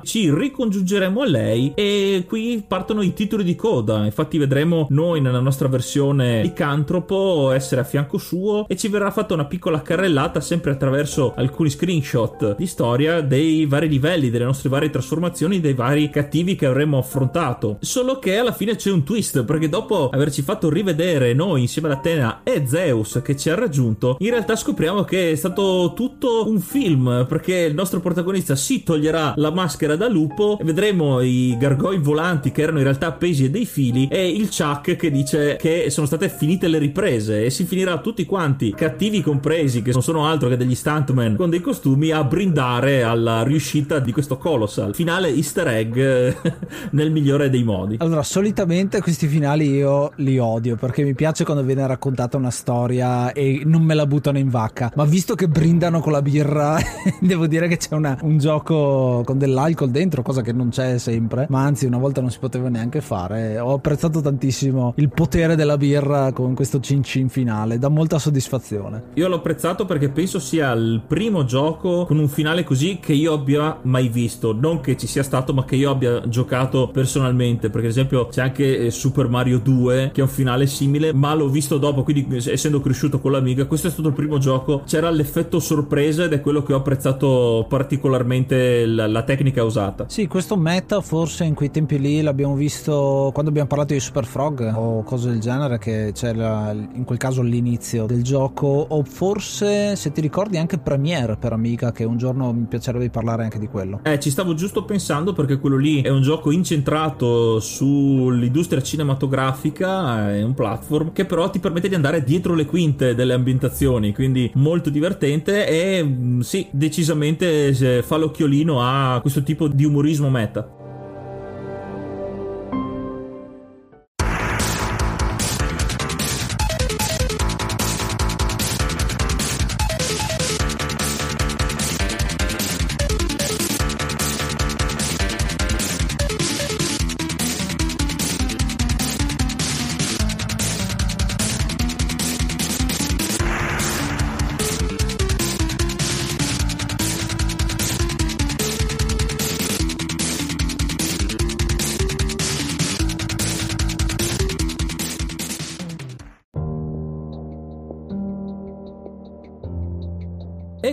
Ci 0.02 0.32
ricongiungeremo 0.32 1.22
a 1.22 1.26
lei 1.26 1.72
e 1.74 2.24
qui 2.26 2.62
partono 2.66 3.02
i 3.02 3.12
titoli 3.12 3.44
di 3.44 3.54
coda. 3.54 4.04
Infatti 4.04 4.38
vedremo 4.38 4.86
noi 4.90 5.20
nella 5.20 5.40
nostra 5.40 5.68
versione 5.70 6.42
licantropo 6.42 7.50
essere 7.52 7.80
a 7.80 7.84
fianco 7.84 8.18
suo 8.18 8.68
e 8.68 8.76
ci 8.76 8.88
verrà 8.88 9.10
fatta 9.10 9.34
una 9.34 9.46
piccola 9.46 9.80
carrellata 9.80 10.40
sempre 10.40 10.72
attraverso 10.72 11.32
alcuni 11.34 11.70
screenshot 11.70 12.56
di 12.56 12.66
storia 12.66 13.22
dei 13.22 13.64
vari 13.66 13.88
livelli, 13.88 14.30
delle 14.30 14.44
nostre 14.44 14.68
varie 14.68 14.90
trasformazioni, 14.90 15.60
dei 15.60 15.74
vari 15.74 16.10
cattivi 16.10 16.56
che 16.56 16.66
avremo 16.66 16.98
affrontato. 16.98 17.78
Solo 17.80 18.18
che 18.18 18.36
alla 18.36 18.52
fine 18.52 18.76
c'è 18.76 18.90
un 18.90 19.04
twist 19.04 19.44
perché 19.44 19.68
dopo 19.68 20.10
averci 20.10 20.42
fatto 20.42 20.68
rivedere 20.68 21.32
noi 21.32 21.62
insieme 21.62 21.88
ad 21.88 21.98
Atena 21.98 22.40
e 22.42 22.66
Zeus 22.66 23.20
che 23.22 23.36
ci 23.36 23.48
ha 23.48 23.54
raggiunto, 23.54 24.16
in 24.18 24.30
realtà 24.30 24.56
scopriamo 24.56 25.04
che 25.04 25.32
è 25.32 25.34
stato 25.34 25.92
tutto 25.94 26.48
un 26.48 26.60
film 26.60 27.26
perché 27.28 27.56
il 27.56 27.74
nostro 27.74 28.00
protagonista 28.00 28.56
si 28.56 28.82
toglierà 28.82 29.34
la 29.36 29.50
maschera 29.50 29.96
da 29.96 30.08
lupo 30.08 30.58
e 30.58 30.64
vedremo 30.64 31.20
i 31.20 31.56
gargoi 31.58 31.98
volanti 31.98 32.52
che 32.52 32.62
erano 32.62 32.78
in 32.78 32.84
realtà 32.84 33.08
appesi 33.08 33.44
a 33.44 33.50
dei 33.50 33.66
fili 33.66 34.08
e 34.10 34.28
il 34.28 34.48
Chuck 34.48 34.96
che 34.96 35.10
dice 35.10 35.56
che 35.60 35.90
sono 35.90 36.06
state 36.06 36.30
finite 36.30 36.68
le 36.68 36.78
riprese 36.78 37.44
e 37.44 37.50
si 37.50 37.64
finirà 37.64 37.98
tutti 37.98 38.24
quanti, 38.24 38.72
cattivi 38.72 39.20
compresi, 39.20 39.82
che 39.82 39.92
non 39.92 40.02
sono 40.02 40.26
altro 40.26 40.48
che 40.48 40.56
degli 40.56 40.74
stuntman 40.74 41.36
con 41.36 41.50
dei 41.50 41.60
costumi, 41.60 42.10
a 42.10 42.24
brindare 42.24 43.02
alla 43.02 43.42
riuscita 43.42 43.98
di 43.98 44.10
questo 44.10 44.38
Colossal. 44.38 44.94
Finale 44.94 45.28
easter 45.28 45.68
egg 45.68 45.98
nel 46.92 47.12
migliore 47.12 47.50
dei 47.50 47.62
modi. 47.62 47.96
Allora, 47.98 48.22
solitamente 48.22 49.02
questi 49.02 49.26
finali 49.26 49.68
io 49.68 50.12
li 50.16 50.38
odio 50.38 50.76
perché 50.76 51.02
mi 51.02 51.14
piace 51.14 51.44
quando 51.44 51.62
viene 51.62 51.86
raccontata 51.86 52.38
una 52.38 52.50
storia 52.50 53.32
e 53.32 53.60
non 53.66 53.82
me 53.82 53.92
la 53.92 54.06
buttano 54.06 54.38
in 54.38 54.48
vacca, 54.48 54.90
ma 54.96 55.04
visto 55.04 55.34
che 55.34 55.46
brindano 55.46 56.00
con 56.00 56.12
la 56.12 56.22
birra, 56.22 56.78
devo 57.20 57.46
dire 57.46 57.68
che 57.68 57.76
c'è 57.76 57.94
una, 57.94 58.16
un 58.22 58.38
gioco 58.38 59.22
con 59.26 59.36
dell'alcol 59.36 59.90
dentro, 59.90 60.22
cosa 60.22 60.40
che 60.40 60.52
non 60.52 60.70
c'è 60.70 60.96
sempre, 60.96 61.46
ma 61.50 61.64
anzi 61.64 61.84
una 61.84 61.98
volta 61.98 62.22
non 62.22 62.30
si 62.30 62.38
poteva 62.38 62.70
neanche 62.70 63.02
fare. 63.02 63.58
Ho 63.58 63.74
apprezzato 63.74 64.22
tantissimo 64.22 64.94
il 64.96 65.10
potere 65.10 65.39
della 65.48 65.76
birra 65.76 66.32
con 66.32 66.54
questo 66.54 66.80
cin 66.80 67.02
cin 67.02 67.28
finale, 67.28 67.78
dà 67.78 67.88
molta 67.88 68.18
soddisfazione. 68.18 69.02
Io 69.14 69.28
l'ho 69.28 69.36
apprezzato 69.36 69.84
perché 69.84 70.08
penso 70.10 70.38
sia 70.38 70.72
il 70.72 71.02
primo 71.06 71.44
gioco 71.44 72.04
con 72.04 72.18
un 72.18 72.28
finale 72.28 72.64
così 72.64 72.98
che 73.00 73.12
io 73.12 73.32
abbia 73.32 73.78
mai 73.82 74.08
visto, 74.08 74.52
non 74.52 74.80
che 74.80 74.96
ci 74.96 75.06
sia 75.06 75.22
stato, 75.22 75.52
ma 75.52 75.64
che 75.64 75.76
io 75.76 75.90
abbia 75.90 76.28
giocato 76.28 76.88
personalmente, 76.88 77.70
perché 77.70 77.86
ad 77.86 77.92
esempio 77.92 78.26
c'è 78.26 78.42
anche 78.42 78.78
eh, 78.78 78.90
Super 78.90 79.28
Mario 79.28 79.58
2 79.58 80.10
che 80.12 80.20
è 80.20 80.24
un 80.24 80.30
finale 80.30 80.66
simile, 80.66 81.12
ma 81.12 81.34
l'ho 81.34 81.48
visto 81.48 81.78
dopo, 81.78 82.02
quindi 82.02 82.26
essendo 82.50 82.80
cresciuto 82.80 83.20
con 83.20 83.32
l'amiga, 83.32 83.66
questo 83.66 83.88
è 83.88 83.90
stato 83.90 84.08
il 84.08 84.14
primo 84.14 84.38
gioco, 84.38 84.82
c'era 84.86 85.10
l'effetto 85.10 85.58
sorpresa 85.60 86.24
ed 86.24 86.32
è 86.32 86.40
quello 86.40 86.62
che 86.62 86.72
ho 86.72 86.76
apprezzato 86.76 87.66
particolarmente 87.68 88.86
la, 88.86 89.06
la 89.06 89.22
tecnica 89.22 89.64
usata. 89.64 90.04
Sì, 90.08 90.26
questo 90.26 90.56
meta 90.56 91.00
forse 91.00 91.44
in 91.44 91.54
quei 91.54 91.70
tempi 91.70 91.98
lì 91.98 92.20
l'abbiamo 92.22 92.54
visto 92.54 93.30
quando 93.32 93.50
abbiamo 93.50 93.68
parlato 93.68 93.94
di 93.94 94.00
Super 94.00 94.24
Frog 94.24 94.72
o 94.74 95.02
cose 95.02 95.29
del 95.30 95.40
genere 95.40 95.78
che 95.78 96.10
c'è 96.12 96.34
la, 96.34 96.72
in 96.72 97.04
quel 97.04 97.18
caso 97.18 97.42
l'inizio 97.42 98.06
del 98.06 98.22
gioco 98.22 98.66
o 98.66 99.02
forse 99.04 99.96
se 99.96 100.12
ti 100.12 100.20
ricordi 100.20 100.58
anche 100.58 100.78
Premiere 100.78 101.36
per 101.36 101.52
Amiga 101.52 101.92
che 101.92 102.04
un 102.04 102.16
giorno 102.16 102.52
mi 102.52 102.66
piacerebbe 102.66 103.08
parlare 103.10 103.44
anche 103.44 103.58
di 103.58 103.68
quello. 103.68 104.00
Eh, 104.02 104.18
ci 104.18 104.30
stavo 104.30 104.54
giusto 104.54 104.84
pensando 104.84 105.32
perché 105.32 105.58
quello 105.58 105.76
lì 105.76 106.02
è 106.02 106.08
un 106.08 106.22
gioco 106.22 106.50
incentrato 106.50 107.60
sull'industria 107.60 108.82
cinematografica, 108.82 110.32
è 110.32 110.42
un 110.42 110.54
platform 110.54 111.12
che 111.12 111.24
però 111.24 111.48
ti 111.50 111.58
permette 111.58 111.88
di 111.88 111.94
andare 111.94 112.22
dietro 112.22 112.54
le 112.54 112.66
quinte 112.66 113.14
delle 113.14 113.32
ambientazioni, 113.32 114.12
quindi 114.12 114.50
molto 114.54 114.90
divertente 114.90 115.66
e 115.66 116.02
mm, 116.02 116.40
sì, 116.40 116.66
decisamente 116.70 118.02
fa 118.02 118.16
l'occhiolino 118.16 118.80
a 118.80 119.20
questo 119.20 119.42
tipo 119.42 119.68
di 119.68 119.84
umorismo 119.84 120.28
meta. 120.30 120.79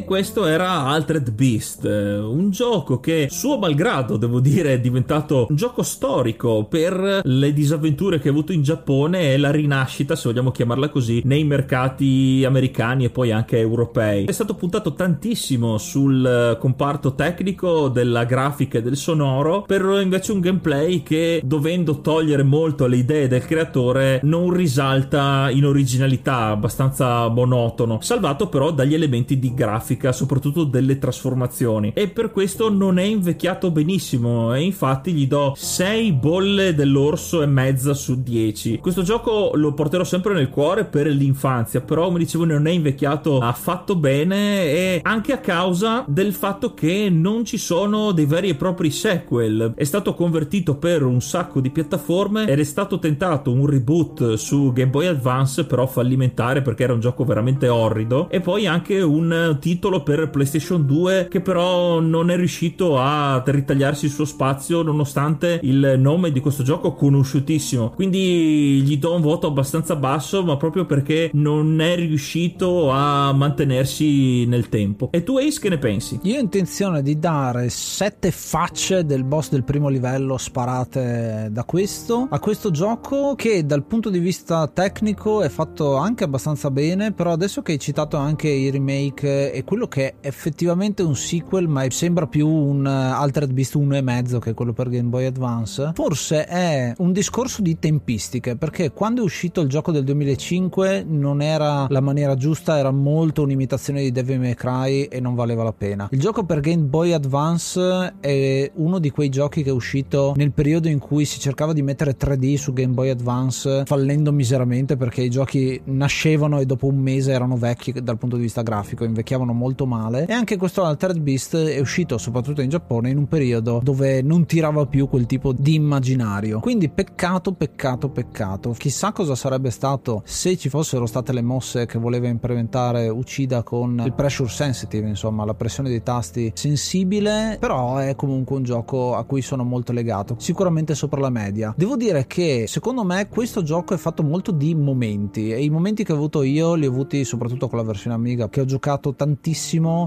Questo 0.07 0.45
era 0.45 0.85
Altered 0.85 1.31
Beast, 1.31 1.83
un 1.83 2.49
gioco 2.49 3.01
che 3.01 3.27
suo 3.29 3.57
malgrado, 3.57 4.15
devo 4.15 4.39
dire, 4.39 4.71
è 4.71 4.79
diventato 4.79 5.47
un 5.49 5.55
gioco 5.57 5.83
storico 5.83 6.63
per 6.63 7.19
le 7.25 7.51
disavventure 7.51 8.17
che 8.17 8.29
ha 8.29 8.31
avuto 8.31 8.53
in 8.53 8.63
Giappone 8.63 9.33
e 9.33 9.37
la 9.37 9.51
rinascita, 9.51 10.15
se 10.15 10.29
vogliamo 10.29 10.51
chiamarla 10.51 10.87
così, 10.87 11.21
nei 11.25 11.43
mercati 11.43 12.41
americani 12.45 13.03
e 13.03 13.09
poi 13.09 13.33
anche 13.33 13.59
europei. 13.59 14.23
È 14.23 14.31
stato 14.31 14.55
puntato 14.55 14.93
tantissimo 14.93 15.77
sul 15.77 16.55
comparto 16.57 17.13
tecnico 17.13 17.89
della 17.89 18.23
grafica 18.23 18.77
e 18.77 18.81
del 18.81 18.95
sonoro, 18.95 19.63
per 19.63 19.99
invece 20.01 20.31
un 20.31 20.39
gameplay 20.39 21.03
che, 21.03 21.41
dovendo 21.43 21.99
togliere 21.99 22.43
molto 22.43 22.85
alle 22.85 22.95
idee 22.95 23.27
del 23.27 23.45
creatore, 23.45 24.21
non 24.23 24.53
risalta 24.53 25.49
in 25.51 25.65
originalità, 25.65 26.45
abbastanza 26.45 27.27
monotono, 27.27 27.99
salvato 27.99 28.47
però 28.47 28.71
dagli 28.71 28.93
elementi 28.93 29.37
di 29.37 29.53
grafica 29.53 29.95
grafica, 29.97 30.11
soprattutto 30.11 30.63
delle 30.63 30.97
trasformazioni. 30.97 31.91
E 31.93 32.07
per 32.07 32.31
questo 32.31 32.69
non 32.69 32.99
è 32.99 33.03
invecchiato 33.03 33.71
benissimo. 33.71 34.53
E 34.53 34.61
infatti 34.61 35.11
gli 35.11 35.27
do 35.27 35.53
6 35.55 36.13
bolle 36.13 36.75
dell'orso 36.75 37.41
e 37.41 37.47
mezza 37.47 37.93
su 37.93 38.21
10. 38.21 38.77
Questo 38.79 39.01
gioco 39.01 39.51
lo 39.55 39.73
porterò 39.73 40.03
sempre 40.03 40.33
nel 40.33 40.49
cuore 40.49 40.85
per 40.85 41.07
l'infanzia, 41.07 41.81
però 41.81 42.05
come 42.05 42.19
dicevo 42.19 42.45
non 42.45 42.67
è 42.67 42.71
invecchiato 42.71 43.39
affatto 43.39 43.95
bene 43.95 44.65
e 44.65 44.99
anche 45.03 45.33
a 45.33 45.39
causa 45.39 46.05
del 46.07 46.33
fatto 46.33 46.73
che 46.73 47.09
non 47.09 47.43
ci 47.43 47.57
sono 47.57 48.11
dei 48.11 48.25
veri 48.25 48.49
e 48.49 48.55
propri 48.55 48.91
sequel. 48.91 49.73
È 49.75 49.83
stato 49.83 50.13
convertito 50.13 50.75
per 50.75 51.03
un 51.03 51.21
sacco 51.21 51.59
di 51.59 51.71
piattaforme 51.71 52.47
ed 52.47 52.59
è 52.59 52.63
stato 52.63 52.99
tentato 52.99 53.51
un 53.51 53.65
reboot 53.65 54.35
su 54.35 54.71
Game 54.73 54.91
Boy 54.91 55.07
Advance, 55.07 55.65
però 55.65 55.87
fallimentare 55.87 56.61
perché 56.61 56.83
era 56.83 56.93
un 56.93 56.99
gioco 56.99 57.23
veramente 57.23 57.67
orrido. 57.67 58.29
E 58.29 58.39
poi 58.39 58.67
anche 58.67 59.01
un 59.01 59.57
titolo 59.59 59.86
per 60.03 60.29
PlayStation 60.29 60.85
2 60.85 61.27
che 61.29 61.41
però 61.41 61.99
non 61.99 62.29
è 62.29 62.35
riuscito 62.35 62.97
a 62.97 63.41
ritagliarsi 63.45 64.05
il 64.05 64.11
suo 64.11 64.25
spazio 64.25 64.81
nonostante 64.81 65.59
il 65.63 65.95
nome 65.97 66.31
di 66.31 66.39
questo 66.39 66.63
gioco 66.63 66.93
conosciutissimo. 66.93 67.91
Quindi 67.91 68.81
gli 68.81 68.97
do 68.97 69.15
un 69.15 69.21
voto 69.21 69.47
abbastanza 69.47 69.95
basso, 69.95 70.43
ma 70.43 70.57
proprio 70.57 70.85
perché 70.85 71.29
non 71.33 71.79
è 71.81 71.95
riuscito 71.95 72.91
a 72.91 73.31
mantenersi 73.33 74.45
nel 74.45 74.69
tempo. 74.69 75.09
E 75.11 75.23
tu 75.23 75.37
Ace 75.37 75.59
che 75.59 75.69
ne 75.69 75.77
pensi? 75.77 76.19
Io 76.23 76.37
ho 76.37 76.41
intenzione 76.41 77.01
di 77.01 77.17
dare 77.17 77.69
sette 77.69 78.31
facce 78.31 79.05
del 79.05 79.23
boss 79.23 79.49
del 79.49 79.63
primo 79.63 79.89
livello 79.89 80.37
sparate 80.37 81.47
da 81.51 81.63
questo 81.63 82.27
a 82.29 82.39
questo 82.39 82.71
gioco 82.71 83.35
che 83.35 83.65
dal 83.65 83.83
punto 83.83 84.09
di 84.09 84.19
vista 84.19 84.67
tecnico 84.67 85.41
è 85.41 85.49
fatto 85.49 85.95
anche 85.95 86.23
abbastanza 86.23 86.71
bene, 86.71 87.13
però 87.13 87.31
adesso 87.31 87.61
che 87.61 87.73
hai 87.73 87.79
citato 87.79 88.17
anche 88.17 88.49
i 88.49 88.69
remake 88.69 89.51
e 89.51 89.63
quello 89.63 89.76
che 89.85 90.07
è 90.07 90.27
effettivamente 90.27 91.03
un 91.03 91.15
sequel, 91.15 91.67
ma 91.67 91.85
sembra 91.89 92.25
più 92.25 92.47
un 92.47 92.85
uh, 92.85 93.21
Altered 93.21 93.51
Beast 93.51 93.75
1,5 93.75 94.39
che 94.39 94.53
quello 94.55 94.73
per 94.73 94.89
Game 94.89 95.09
Boy 95.09 95.25
Advance, 95.25 95.91
forse 95.93 96.45
è 96.45 96.93
un 96.97 97.11
discorso 97.11 97.61
di 97.61 97.77
tempistiche, 97.77 98.55
perché 98.55 98.91
quando 98.91 99.21
è 99.21 99.23
uscito 99.23 99.61
il 99.61 99.69
gioco 99.69 99.91
del 99.91 100.03
2005 100.03 101.05
non 101.07 101.41
era 101.41 101.85
la 101.89 102.01
maniera 102.01 102.35
giusta, 102.35 102.77
era 102.77 102.91
molto 102.91 103.43
un'imitazione 103.43 104.01
di 104.01 104.11
Devil 104.11 104.39
May 104.39 104.55
Cry 104.55 105.03
e 105.03 105.19
non 105.19 105.35
valeva 105.35 105.63
la 105.63 105.73
pena. 105.73 106.07
Il 106.11 106.19
gioco 106.19 106.43
per 106.45 106.61
Game 106.61 106.83
Boy 106.83 107.11
Advance 107.11 108.15
è 108.19 108.71
uno 108.75 108.99
di 108.99 109.11
quei 109.11 109.29
giochi 109.29 109.63
che 109.63 109.69
è 109.69 109.73
uscito 109.73 110.33
nel 110.35 110.51
periodo 110.51 110.87
in 110.87 110.99
cui 110.99 111.25
si 111.25 111.39
cercava 111.39 111.73
di 111.73 111.81
mettere 111.81 112.17
3D 112.17 112.55
su 112.55 112.73
Game 112.73 112.93
Boy 112.93 113.09
Advance, 113.09 113.83
fallendo 113.85 114.31
miseramente 114.31 114.95
perché 114.95 115.21
i 115.21 115.29
giochi 115.29 115.79
nascevano 115.85 116.59
e 116.59 116.65
dopo 116.65 116.87
un 116.87 116.97
mese 116.97 117.31
erano 117.31 117.57
vecchi 117.57 117.91
dal 118.01 118.17
punto 118.17 118.35
di 118.35 118.43
vista 118.43 118.61
grafico, 118.61 119.03
invecchiavano 119.03 119.53
molto 119.53 119.66
male. 119.85 120.25
E 120.27 120.33
anche 120.33 120.57
questo 120.57 120.83
Altered 120.83 121.19
Beast 121.19 121.55
è 121.55 121.79
uscito 121.79 122.17
soprattutto 122.17 122.61
in 122.61 122.69
Giappone 122.69 123.09
in 123.09 123.17
un 123.17 123.27
periodo 123.27 123.79
dove 123.83 124.21
non 124.21 124.45
tirava 124.45 124.85
più 124.85 125.07
quel 125.07 125.25
tipo 125.25 125.53
di 125.53 125.75
immaginario. 125.75 126.59
Quindi 126.59 126.89
peccato, 126.89 127.53
peccato, 127.53 128.09
peccato. 128.09 128.71
Chissà 128.71 129.11
cosa 129.11 129.35
sarebbe 129.35 129.69
stato 129.69 130.21
se 130.25 130.57
ci 130.57 130.69
fossero 130.69 131.05
state 131.05 131.33
le 131.33 131.41
mosse 131.41 131.85
che 131.85 131.97
voleva 131.99 132.27
implementare 132.27 133.09
Uccida 133.09 133.63
con 133.63 134.01
il 134.05 134.13
pressure 134.13 134.49
sensitive, 134.49 135.07
insomma, 135.07 135.45
la 135.45 135.53
pressione 135.53 135.89
dei 135.89 136.03
tasti 136.03 136.51
sensibile, 136.53 137.57
però 137.59 137.97
è 137.97 138.15
comunque 138.15 138.55
un 138.55 138.63
gioco 138.63 139.15
a 139.15 139.23
cui 139.23 139.41
sono 139.41 139.63
molto 139.63 139.91
legato, 139.91 140.35
sicuramente 140.39 140.95
sopra 140.95 141.19
la 141.19 141.29
media. 141.29 141.73
Devo 141.75 141.95
dire 141.95 142.27
che 142.27 142.65
secondo 142.67 143.03
me 143.03 143.27
questo 143.27 143.63
gioco 143.63 143.93
è 143.93 143.97
fatto 143.97 144.23
molto 144.23 144.51
di 144.51 144.75
momenti 144.75 145.51
e 145.51 145.63
i 145.63 145.69
momenti 145.69 146.03
che 146.03 146.11
ho 146.11 146.15
avuto 146.15 146.43
io 146.43 146.75
li 146.75 146.85
ho 146.85 146.89
avuti 146.89 147.23
soprattutto 147.23 147.67
con 147.67 147.77
la 147.77 147.83
versione 147.83 148.15
Amiga 148.15 148.49
che 148.49 148.61
ho 148.61 148.65
giocato 148.65 149.13
tantissimo, 149.13 149.56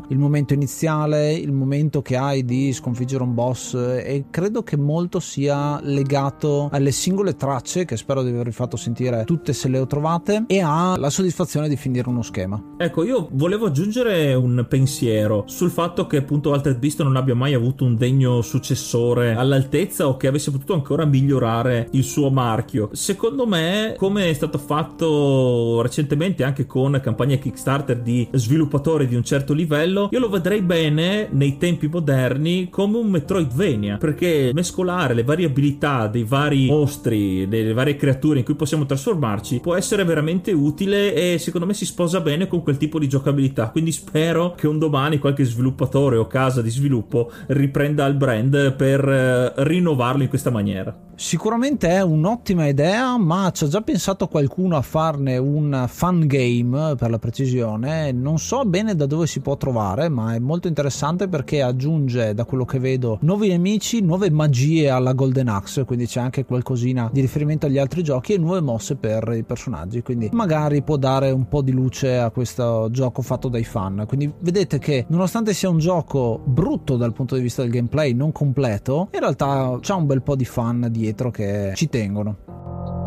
il 0.09 0.19
momento 0.19 0.55
iniziale, 0.55 1.33
il 1.33 1.53
momento 1.53 2.03
che 2.03 2.17
hai 2.17 2.45
di 2.45 2.73
sconfiggere 2.73 3.23
un 3.23 3.35
boss 3.35 3.75
e 3.75 4.27
credo 4.31 4.63
che 4.63 4.77
molto 4.77 5.21
sia 5.21 5.81
legato 5.83 6.69
alle 6.71 6.93
singole 6.93 7.37
tracce 7.37 7.85
che 7.85 7.97
spero 7.97 8.23
di 8.23 8.31
avervi 8.31 8.53
fatto 8.53 8.77
sentire 8.77 9.25
tutte 9.25 9.53
se 9.53 9.69
le 9.69 9.79
ho 9.79 9.87
trovate 9.87 10.45
e 10.47 10.61
alla 10.61 11.11
soddisfazione 11.11 11.69
di 11.69 11.77
finire 11.77 12.09
uno 12.09 12.23
schema. 12.23 12.63
Ecco, 12.79 13.05
io 13.05 13.29
volevo 13.33 13.67
aggiungere 13.67 14.35
un 14.35 14.65
pensiero 14.69 15.45
sul 15.47 15.71
fatto 15.71 16.07
che 16.07 16.19
appunto 16.19 16.53
Altered 16.53 16.79
Beast 16.79 17.03
non 17.03 17.17
abbia 17.17 17.35
mai 17.35 17.55
avuto 17.55 17.85
un 17.85 17.97
degno 17.97 18.43
successore 18.43 19.35
all'altezza 19.35 20.07
o 20.07 20.17
che 20.17 20.27
avesse 20.27 20.51
potuto 20.51 20.75
ancora 20.75 21.05
migliorare 21.05 21.89
il 21.93 22.05
suo 22.05 22.31
marchio. 22.31 22.91
Secondo 22.93 23.47
me, 23.47 23.95
come 23.97 24.31
è 24.31 24.33
stato 24.33 24.59
fatto 24.59 25.81
recentemente 25.83 26.45
anche 26.45 26.67
con 26.67 27.01
campagne 27.03 27.39
Kickstarter 27.39 28.01
di 28.01 28.29
sviluppatori 28.33 29.07
di 29.07 29.15
un 29.15 29.25
certo 29.25 29.39
livello, 29.49 30.09
io 30.11 30.19
lo 30.19 30.29
vedrei 30.29 30.63
bene 30.63 31.29
nei 31.31 31.59
tempi 31.59 31.89
moderni 31.89 32.69
come 32.71 32.99
un 32.99 33.09
Metroidvania, 33.09 33.97
perché 33.97 34.51
mescolare 34.55 35.15
le 35.15 35.25
variabilità 35.25 36.07
dei 36.07 36.25
vari 36.25 36.67
mostri, 36.67 37.49
delle 37.49 37.73
varie 37.73 37.97
creature 37.97 38.39
in 38.39 38.45
cui 38.45 38.55
possiamo 38.55 38.87
trasformarci 38.87 39.61
può 39.61 39.75
essere 39.75 40.05
veramente 40.05 40.53
utile 40.53 41.15
e 41.15 41.39
secondo 41.39 41.67
me 41.67 41.75
si 41.75 41.85
sposa 41.85 42.21
bene 42.21 42.47
con 42.47 42.63
quel 42.63 42.77
tipo 42.77 42.99
di 42.99 43.09
giocabilità. 43.09 43.71
Quindi 43.71 43.93
spero 43.93 44.55
che 44.57 44.67
un 44.67 44.79
domani 44.79 45.19
qualche 45.19 45.45
sviluppatore 45.45 46.17
o 46.17 46.27
casa 46.27 46.63
di 46.63 46.71
sviluppo 46.71 47.31
riprenda 47.49 48.07
il 48.07 48.15
brand 48.15 48.75
per 48.75 49.09
eh, 49.09 49.53
rinnovarlo 49.65 50.23
in 50.23 50.29
questa 50.29 50.51
maniera. 50.51 51.09
Sicuramente 51.21 51.87
è 51.87 52.01
un'ottima 52.01 52.67
idea, 52.67 53.19
ma 53.19 53.51
ci 53.53 53.65
ha 53.65 53.69
già 53.69 53.83
pensato 53.83 54.27
qualcuno 54.27 54.79
a 54.79 54.81
farne 54.81 55.37
un 55.37 55.85
fun 55.87 56.27
game 56.27 56.95
per 56.97 57.11
la 57.11 57.19
precisione. 57.19 58.11
Non 58.11 58.39
so 58.39 58.65
bene 58.65 58.97
da 58.97 59.05
dove 59.05 59.27
si 59.31 59.41
può 59.41 59.57
trovare, 59.57 60.09
ma 60.09 60.35
è 60.35 60.41
molto 60.41 60.67
interessante 60.67 61.29
perché 61.29 61.63
aggiunge, 61.63 62.35
da 62.35 62.45
quello 62.45 62.65
che 62.65 62.81
vedo, 62.81 63.19
nuovi 63.23 63.49
nemici, 63.49 64.01
nuove 64.01 64.29
magie 64.31 64.91
alla 64.91 65.13
Golden 65.13 65.49
Axe, 65.49 65.85
quindi 65.85 66.07
c'è 66.07 66.21
anche 66.21 66.45
qualcosina 66.45 67.09
di 67.13 67.21
riferimento 67.21 67.67
agli 67.67 67.79
altri 67.79 68.03
giochi 68.03 68.35
e 68.35 68.39
nuove 68.39 68.61
mosse 68.61 68.97
per 68.97 69.33
i 69.37 69.45
personaggi. 69.45 70.03
Quindi 70.03 70.29
magari 70.33 70.83
può 70.83 70.97
dare 70.97 71.31
un 71.31 71.47
po' 71.49 71.63
di 71.63 71.71
luce 71.71 72.19
a 72.19 72.31
questo 72.31 72.89
gioco 72.91 73.23
fatto 73.23 73.49
dai 73.49 73.65
fan. 73.65 74.05
Quindi 74.09 74.33
vedete 74.41 74.79
che 74.79 75.07
nonostante 75.09 75.55
sia 75.55 75.69
un 75.69 75.79
gioco 75.79 76.43
brutto 76.45 76.97
dal 76.97 77.13
punto 77.13 77.37
di 77.37 77.43
vista 77.43 77.63
del 77.63 77.71
gameplay, 77.71 78.13
non 78.13 78.33
completo, 78.33 79.09
in 79.13 79.21
realtà 79.21 79.79
c'ha 79.81 79.95
un 79.95 80.07
bel 80.07 80.23
po' 80.23 80.35
di 80.35 80.45
fan 80.45 80.89
dietro 80.91 81.31
che 81.31 81.73
ci 81.77 81.89
tengono. 81.89 83.00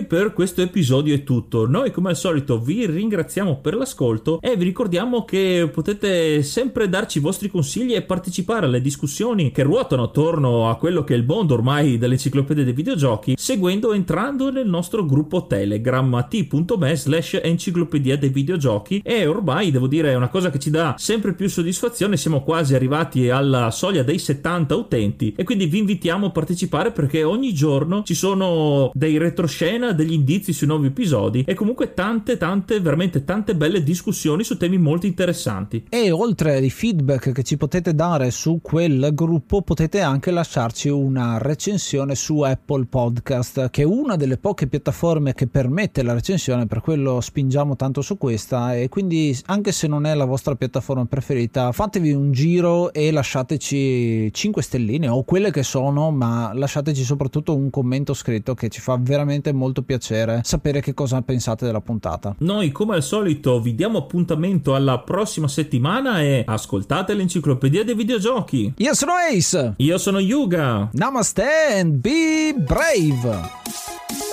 Anche 0.00 0.04
per 0.04 0.32
questo 0.32 0.62
episodio 0.62 1.14
è 1.14 1.22
tutto. 1.22 1.66
Noi 1.66 1.90
come 1.90 2.10
al 2.10 2.16
solito 2.16 2.58
vi 2.58 2.86
ringraziamo 2.86 3.58
per 3.58 3.74
l'ascolto 3.74 4.40
e 4.40 4.56
vi 4.56 4.64
ricordiamo 4.64 5.24
che 5.24 5.68
potete 5.72 6.42
sempre 6.42 6.88
darci 6.88 7.18
i 7.18 7.20
vostri 7.20 7.48
consigli 7.48 7.94
e 7.94 8.02
partecipare 8.02 8.66
alle 8.66 8.80
discussioni 8.80 9.50
che 9.50 9.62
ruotano 9.62 10.04
attorno 10.04 10.68
a 10.68 10.76
quello 10.76 11.04
che 11.04 11.14
è 11.14 11.16
il 11.16 11.24
mondo 11.24 11.54
ormai 11.54 11.98
dell'enciclopedia 11.98 12.64
dei 12.64 12.72
videogiochi 12.72 13.34
seguendo 13.36 13.92
entrando 13.92 14.50
nel 14.50 14.68
nostro 14.68 15.04
gruppo 15.04 15.46
Telegram 15.46 16.26
t.me 16.28 16.96
slash 16.96 17.40
enciclopedia 17.42 18.16
dei 18.16 18.30
videogiochi. 18.30 19.00
E 19.04 19.26
ormai 19.26 19.70
devo 19.70 19.86
dire 19.86 20.12
è 20.12 20.14
una 20.14 20.28
cosa 20.28 20.50
che 20.50 20.58
ci 20.58 20.70
dà 20.70 20.94
sempre 20.98 21.34
più 21.34 21.48
soddisfazione. 21.48 22.16
Siamo 22.16 22.42
quasi 22.42 22.74
arrivati 22.74 23.28
alla 23.28 23.70
soglia 23.70 24.02
dei 24.02 24.18
70 24.18 24.74
utenti. 24.74 25.34
E 25.36 25.44
quindi 25.44 25.66
vi 25.66 25.78
invitiamo 25.78 26.26
a 26.26 26.30
partecipare 26.30 26.92
perché 26.92 27.22
ogni 27.22 27.52
giorno 27.52 28.02
ci 28.04 28.14
sono 28.14 28.90
dei 28.94 29.18
retro 29.18 29.46
retroscena, 29.90 29.92
degli 29.92 30.12
indizi 30.12 30.52
sui 30.52 30.66
nuovi 30.66 30.88
episodi 30.88 31.44
e 31.46 31.54
comunque 31.54 31.94
tante, 31.94 32.36
tante, 32.36 32.80
veramente 32.80 33.24
tante 33.24 33.54
belle 33.54 33.82
discussioni 33.82 34.44
su 34.44 34.56
temi 34.56 34.78
molto 34.78 35.06
interessanti. 35.06 35.84
E 35.88 36.10
oltre 36.10 36.54
ai 36.54 36.70
feedback 36.70 37.32
che 37.32 37.42
ci 37.42 37.56
potete 37.56 37.94
dare 37.94 38.30
su 38.30 38.60
quel 38.62 39.10
gruppo, 39.12 39.62
potete 39.62 40.00
anche 40.00 40.30
lasciarci 40.30 40.88
una 40.88 41.38
recensione 41.38 42.14
su 42.14 42.40
Apple 42.40 42.86
Podcast, 42.86 43.70
che 43.70 43.82
è 43.82 43.84
una 43.84 44.16
delle 44.16 44.38
poche 44.38 44.66
piattaforme 44.66 45.34
che 45.34 45.46
permette 45.46 46.02
la 46.02 46.12
recensione, 46.12 46.66
per 46.66 46.80
quello 46.80 47.20
spingiamo 47.20 47.76
tanto 47.76 48.00
su 48.00 48.16
questa 48.16 48.76
e 48.76 48.88
quindi 48.88 49.36
anche 49.46 49.72
se 49.72 49.86
non 49.86 50.06
è 50.06 50.14
la 50.14 50.24
vostra 50.24 50.54
piattaforma 50.54 51.04
preferita, 51.06 51.72
fatevi 51.72 52.12
un 52.12 52.32
giro 52.32 52.92
e 52.92 53.10
lasciateci 53.10 54.32
5 54.32 54.62
stelline 54.62 55.08
o 55.08 55.22
quelle 55.24 55.50
che 55.50 55.62
sono, 55.62 56.10
ma 56.10 56.52
lasciateci 56.54 57.02
soprattutto 57.02 57.54
un 57.54 57.70
commento 57.70 58.14
scritto 58.14 58.54
che 58.54 58.68
ci 58.68 58.80
fa 58.80 58.98
veramente 59.00 59.40
veramente 59.40 59.52
molto 59.80 59.82
piacere 59.82 60.40
sapere 60.44 60.80
che 60.80 60.94
cosa 60.94 61.20
pensate 61.22 61.64
della 61.64 61.80
puntata. 61.80 62.34
Noi, 62.38 62.70
come 62.70 62.94
al 62.94 63.02
solito, 63.02 63.60
vi 63.60 63.74
diamo 63.74 63.98
appuntamento 63.98 64.74
alla 64.74 65.00
prossima 65.00 65.48
settimana 65.48 66.20
e 66.20 66.44
ascoltate 66.46 67.14
l'enciclopedia 67.14 67.84
dei 67.84 67.94
videogiochi. 67.94 68.74
Io 68.76 68.94
sono 68.94 69.12
Ace. 69.12 69.74
Io 69.78 69.98
sono 69.98 70.18
Yuga. 70.18 70.90
Namaste 70.92 71.78
and 71.78 71.94
be 71.94 72.54
brave. 72.56 73.48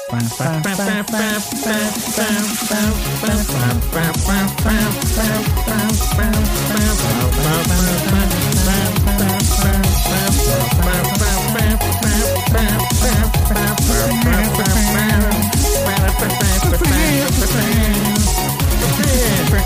Bam, 0.10 0.26
bam, 0.38 0.62
bam, 0.62 0.76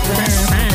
Bam, 0.08 0.46
bam. 0.50 0.71